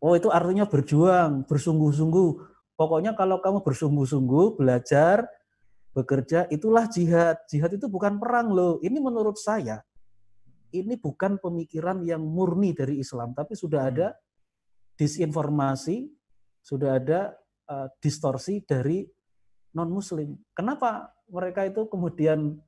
[0.00, 2.28] Oh, itu artinya berjuang, bersungguh-sungguh.
[2.76, 5.28] Pokoknya kalau kamu bersungguh-sungguh belajar,
[5.92, 7.40] bekerja, itulah jihad.
[7.48, 8.80] Jihad itu bukan perang loh.
[8.80, 9.84] Ini menurut saya
[10.74, 14.18] ini bukan pemikiran yang murni dari Islam, tapi sudah ada
[14.98, 16.10] disinformasi,
[16.58, 19.04] sudah ada uh, distorsi dari
[19.74, 20.54] non-Muslim.
[20.54, 22.58] Kenapa mereka itu kemudian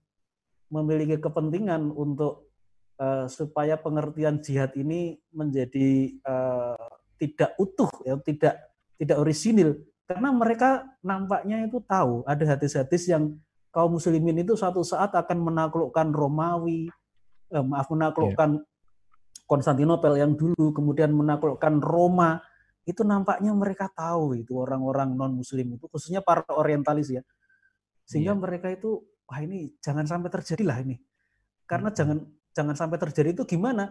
[0.73, 2.51] memiliki kepentingan untuk
[2.99, 8.55] uh, supaya pengertian jihad ini menjadi uh, tidak utuh, ya, tidak
[8.97, 9.77] tidak orisinil,
[10.09, 13.37] karena mereka nampaknya itu tahu ada hadis-hadis yang
[13.75, 16.89] kaum muslimin itu suatu saat akan menaklukkan Romawi,
[17.53, 18.75] eh, maaf menaklukkan yeah.
[19.47, 22.43] Konstantinopel yang dulu, kemudian menaklukkan Roma,
[22.87, 27.23] itu nampaknya mereka tahu itu orang-orang non Muslim itu, khususnya para Orientalis ya,
[28.07, 28.41] sehingga yeah.
[28.41, 31.03] mereka itu wah ini jangan sampai terjadi lah ini,
[31.67, 31.99] karena hmm.
[31.99, 32.19] jangan
[32.55, 33.91] jangan sampai terjadi itu gimana?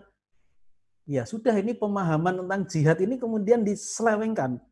[1.06, 4.64] Ya sudah ini pemahaman tentang jihad ini kemudian diselewengkan,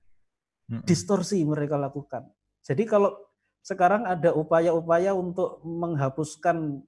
[0.72, 0.82] hmm.
[0.88, 2.26] distorsi mereka lakukan.
[2.64, 3.14] Jadi kalau
[3.60, 6.80] sekarang ada upaya-upaya untuk menghapuskan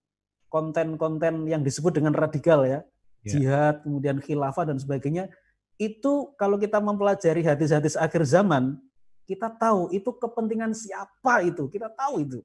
[0.47, 2.79] konten-konten yang disebut dengan radikal ya,
[3.27, 3.27] yeah.
[3.27, 5.27] jihad, kemudian khilafah dan sebagainya,
[5.75, 8.79] itu kalau kita mempelajari hadis-hadis akhir zaman,
[9.27, 12.39] kita tahu itu kepentingan siapa itu, kita tahu itu.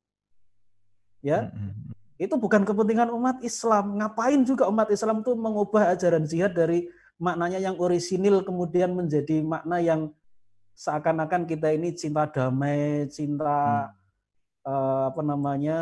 [1.23, 1.53] Ya.
[1.53, 1.95] Mm-hmm.
[2.21, 3.97] Itu bukan kepentingan umat Islam.
[3.97, 6.85] Ngapain juga umat Islam itu mengubah ajaran jihad dari
[7.17, 10.13] maknanya yang orisinil kemudian menjadi makna yang
[10.77, 14.69] seakan-akan kita ini cinta damai, cinta hmm.
[14.69, 15.79] uh, apa namanya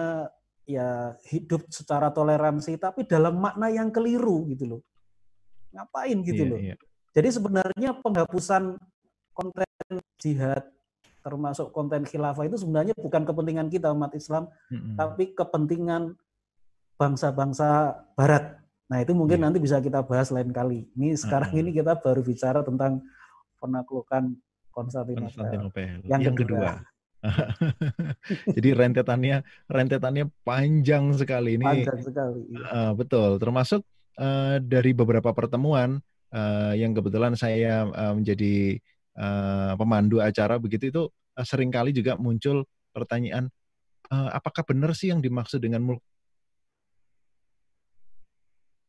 [0.69, 4.83] ya hidup secara toleransi tapi dalam makna yang keliru gitu loh.
[5.75, 6.59] Ngapain gitu yeah, loh.
[6.61, 6.79] Yeah.
[7.19, 8.79] Jadi sebenarnya penghapusan
[9.35, 9.67] konten
[10.23, 10.63] jihad
[11.19, 14.95] termasuk konten khilafah itu sebenarnya bukan kepentingan kita umat Islam, mm-hmm.
[14.95, 16.15] tapi kepentingan
[16.95, 18.63] bangsa-bangsa barat.
[18.87, 19.51] Nah, itu mungkin yeah.
[19.51, 20.87] nanti bisa kita bahas lain kali.
[20.95, 21.71] Ini sekarang mm-hmm.
[21.75, 23.03] ini kita baru bicara tentang
[23.59, 24.39] penaklukan
[24.71, 25.27] Konstantinopel.
[25.27, 26.07] Konstantinopel.
[26.07, 26.71] Yang, yang kedua.
[26.79, 26.97] kedua
[28.55, 31.67] Jadi rentetannya rentetannya panjang sekali ini.
[31.67, 32.47] Panjang sekali.
[32.63, 33.83] Uh, betul, termasuk
[34.23, 35.99] uh, dari beberapa pertemuan
[36.33, 38.79] uh, yang kebetulan saya uh, menjadi
[39.17, 43.53] uh, pemandu acara begitu itu uh, sering kali juga muncul pertanyaan
[44.11, 46.03] uh, apakah benar sih yang dimaksud dengan mulk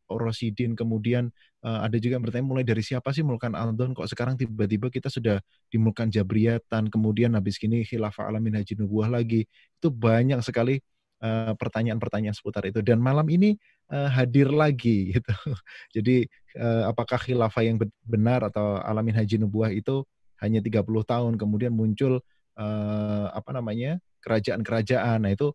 [0.10, 1.30] Rosidin, kemudian
[1.62, 5.06] uh, ada juga yang bertanya mulai dari siapa sih Mulkan Aldon kok sekarang tiba-tiba kita
[5.06, 5.38] sudah
[5.70, 9.46] dimulkan Jabriyatan, kemudian habis gini Khilafah Alamin Haji Nubuah lagi.
[9.78, 10.82] Itu banyak sekali
[11.20, 12.80] pertanyaan pertanyaan-pertanyaan seputar itu.
[12.80, 13.60] Dan malam ini
[13.92, 15.36] uh, hadir lagi gitu.
[15.96, 20.08] Jadi uh, apakah Khilafah yang benar atau Alamin Haji Nubuah itu
[20.40, 22.24] hanya 30 tahun kemudian muncul
[22.56, 25.28] uh, apa namanya kerajaan-kerajaan.
[25.28, 25.52] Nah itu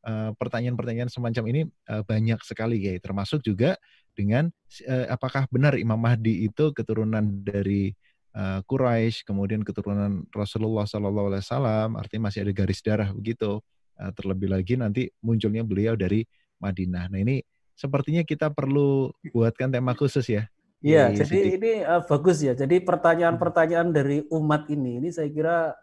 [0.00, 1.60] Eh, pertanyaan-pertanyaan semacam ini
[1.92, 3.76] uh, banyak sekali ya, termasuk juga
[4.16, 4.48] dengan
[4.88, 7.92] uh, apakah benar Imam Mahdi itu keturunan dari
[8.32, 13.60] uh, Quraisy, kemudian keturunan Rasulullah Sallallahu Alaihi Wasallam, artinya masih ada garis darah begitu.
[14.00, 16.24] Uh, terlebih lagi nanti munculnya beliau dari
[16.56, 17.12] Madinah.
[17.12, 17.44] Nah ini
[17.76, 20.48] sepertinya kita perlu buatkan tema khusus ya.
[20.80, 21.56] Iya, jadi Siti.
[21.60, 22.56] ini uh, bagus ya.
[22.56, 25.76] Jadi pertanyaan-pertanyaan dari umat ini, ini saya kira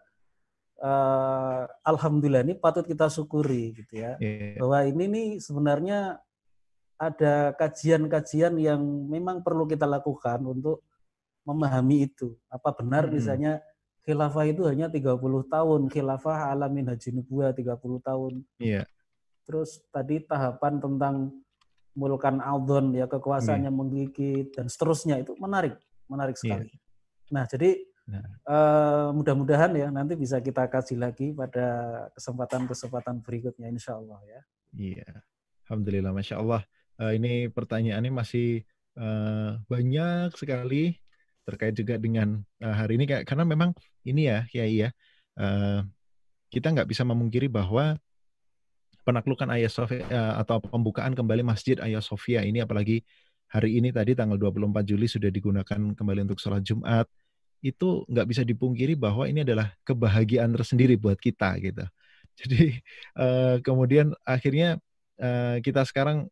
[0.82, 4.58] uh, alhamdulillah ini patut kita syukuri gitu ya yeah.
[4.58, 6.18] bahwa ini nih sebenarnya
[6.98, 10.82] ada kajian-kajian yang memang perlu kita lakukan untuk
[11.46, 13.12] memahami itu apa benar hmm.
[13.14, 13.52] misalnya
[14.08, 15.20] khilafah itu hanya 30
[15.52, 18.88] tahun khilafah alamin haji nubuah 30 tahun yeah.
[19.44, 21.36] terus tadi tahapan tentang
[21.92, 23.76] mulkan aldon ya kekuasaannya yeah.
[23.76, 25.76] menggigit dan seterusnya itu menarik
[26.08, 26.40] menarik iya.
[26.40, 26.80] sekali yeah.
[27.28, 27.70] nah jadi
[28.08, 28.24] Nah.
[28.48, 34.40] Uh, mudah-mudahan ya nanti bisa kita kasih lagi pada kesempatan-kesempatan berikutnya insya Allah ya.
[34.72, 35.08] Iya,
[35.68, 36.64] alhamdulillah, masya Allah.
[36.96, 38.64] Uh, ini pertanyaannya masih
[38.96, 40.96] uh, banyak sekali
[41.48, 43.72] terkait juga dengan uh, hari ini karena memang
[44.04, 44.88] ini ya, ya iya,
[45.40, 45.80] uh,
[46.52, 47.96] kita nggak bisa memungkiri bahwa
[49.08, 53.00] penaklukan Ayah Sofia uh, atau pembukaan kembali Masjid Ayah Sofia ini apalagi
[53.48, 57.08] hari ini tadi tanggal 24 Juli sudah digunakan kembali untuk sholat Jumat,
[57.64, 61.88] itu nggak bisa dipungkiri bahwa ini adalah kebahagiaan tersendiri buat kita gitu.
[62.38, 62.76] Jadi
[63.64, 64.76] kemudian akhirnya
[65.64, 66.28] kita sekarang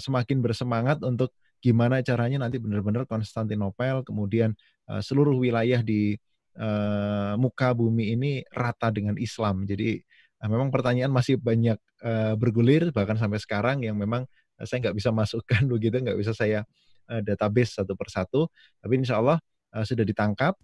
[0.00, 1.30] semakin bersemangat untuk
[1.60, 4.56] gimana caranya nanti benar-benar Konstantinopel, kemudian
[4.88, 6.16] uh, seluruh wilayah di
[6.56, 9.68] uh, muka bumi ini rata dengan Islam.
[9.68, 10.00] Jadi
[10.40, 11.76] uh, memang pertanyaan masih banyak
[12.40, 14.24] bergulir bahkan sampai sekarang yang memang
[14.64, 16.64] saya nggak bisa masukkan begitu, nggak bisa saya
[17.20, 18.48] database satu persatu.
[18.80, 19.36] Tapi insya Allah
[19.84, 20.56] sudah ditangkap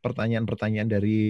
[0.00, 1.20] pertanyaan-pertanyaan dari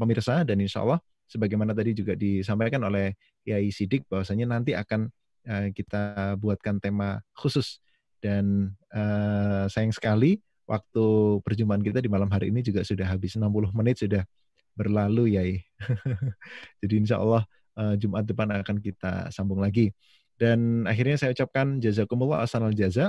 [0.00, 3.12] pemirsa dan insya Allah sebagaimana tadi juga disampaikan oleh
[3.44, 5.10] Yai Sidik bahwasanya nanti akan
[5.46, 7.78] uh, kita buatkan tema khusus
[8.18, 13.46] dan uh, sayang sekali waktu perjumpaan kita di malam hari ini juga sudah habis 60
[13.70, 14.26] menit sudah
[14.74, 15.42] berlalu ya.
[16.82, 17.46] Jadi insya Allah
[17.78, 19.94] uh, Jumat depan akan kita sambung lagi.
[20.36, 23.08] Dan akhirnya saya ucapkan jazakumullah asanal jaza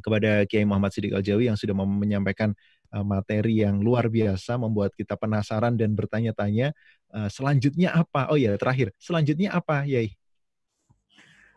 [0.00, 2.56] kepada Kiai Muhammad Siddiq Al-Jawi yang sudah menyampaikan
[3.04, 6.72] materi yang luar biasa, membuat kita penasaran dan bertanya-tanya
[7.28, 8.32] selanjutnya apa?
[8.32, 10.16] Oh ya, terakhir, selanjutnya apa, Yai?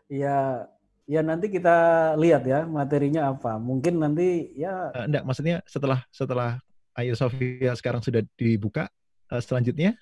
[0.08, 0.64] Ya,
[1.04, 1.76] ya nanti kita
[2.16, 3.60] lihat ya materinya apa.
[3.60, 4.92] Mungkin nanti ya.
[4.96, 6.60] Uh, enggak, maksudnya setelah setelah
[6.98, 8.90] Ayo Sofia sekarang sudah dibuka,
[9.30, 9.94] uh, selanjutnya?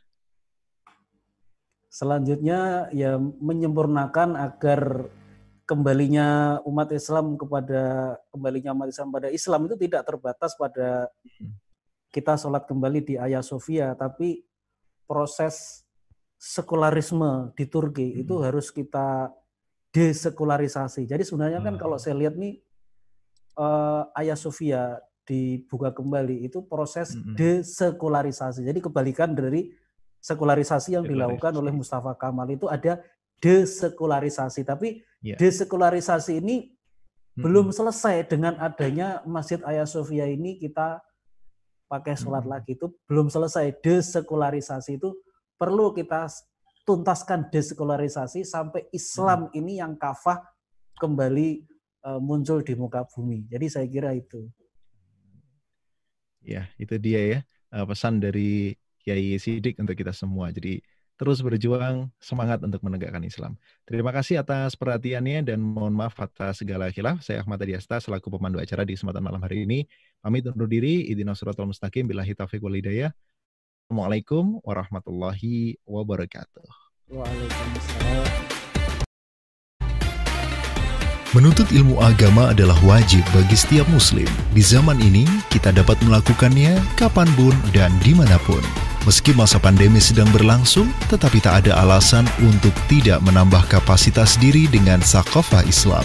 [1.91, 5.11] Selanjutnya ya menyempurnakan agar
[5.67, 11.11] kembalinya umat Islam kepada kembalinya umat Islam pada Islam itu tidak terbatas pada
[11.43, 11.53] hmm.
[12.15, 14.47] kita sholat kembali di Ayah Sofia, tapi
[15.11, 15.83] proses
[16.39, 18.23] sekularisme di Turki hmm.
[18.23, 19.33] itu harus kita
[19.97, 21.09] desekularisasi.
[21.09, 22.01] Jadi sebenarnya kan kalau ah.
[22.01, 22.61] saya lihat nih
[23.57, 27.35] uh, Ayah Sofia dibuka kembali itu proses mm-hmm.
[27.35, 28.61] desekularisasi.
[28.69, 29.73] Jadi kebalikan dari
[30.21, 33.01] sekularisasi yang dilakukan oleh Mustafa Kamal itu ada
[33.41, 34.69] desekularisasi.
[34.69, 35.41] Tapi yeah.
[35.41, 37.41] desekularisasi ini mm-hmm.
[37.41, 41.01] belum selesai dengan adanya Masjid Ayah Sofia ini kita
[41.89, 42.53] pakai sholat mm-hmm.
[42.53, 45.17] lagi itu belum selesai desekularisasi itu
[45.57, 46.29] perlu kita
[46.87, 49.59] tuntaskan desekularisasi sampai Islam hmm.
[49.59, 50.39] ini yang kafah
[51.03, 51.67] kembali
[52.07, 53.51] uh, muncul di muka bumi.
[53.51, 54.47] Jadi saya kira itu.
[56.47, 57.39] Ya, itu dia ya
[57.75, 60.55] uh, pesan dari Kiai Sidik untuk kita semua.
[60.55, 60.79] Jadi
[61.19, 63.59] terus berjuang, semangat untuk menegakkan Islam.
[63.83, 67.19] Terima kasih atas perhatiannya dan mohon maaf atas segala khilaf.
[67.25, 69.89] Saya Ahmad Adiasta selaku pemandu acara di kesempatan malam hari ini.
[70.23, 71.09] Pamit undur diri.
[71.11, 72.07] Idina suratul mustaqim.
[72.07, 73.11] Bila taufiq wal hidayah.
[73.87, 76.67] Assalamualaikum warahmatullahi wabarakatuh.
[77.07, 78.27] Waalaikumsalam.
[81.31, 84.27] Menuntut ilmu agama adalah wajib bagi setiap muslim.
[84.51, 85.23] Di zaman ini,
[85.55, 88.59] kita dapat melakukannya kapan pun dan di mana pun.
[89.07, 94.99] Meski masa pandemi sedang berlangsung, tetapi tak ada alasan untuk tidak menambah kapasitas diri dengan
[94.99, 96.03] sakofah Islam.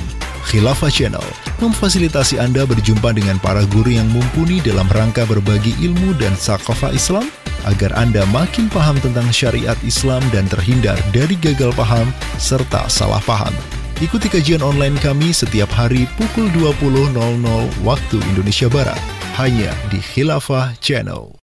[0.47, 1.23] Khilafah Channel
[1.61, 7.29] memfasilitasi Anda berjumpa dengan para guru yang mumpuni dalam rangka berbagi ilmu dan sakofah Islam
[7.69, 12.09] agar Anda makin paham tentang syariat Islam dan terhindar dari gagal paham
[12.41, 13.53] serta salah paham.
[14.01, 17.13] Ikuti kajian online kami setiap hari pukul 20.00
[17.85, 18.97] waktu Indonesia Barat
[19.37, 21.40] hanya di Khilafah Channel.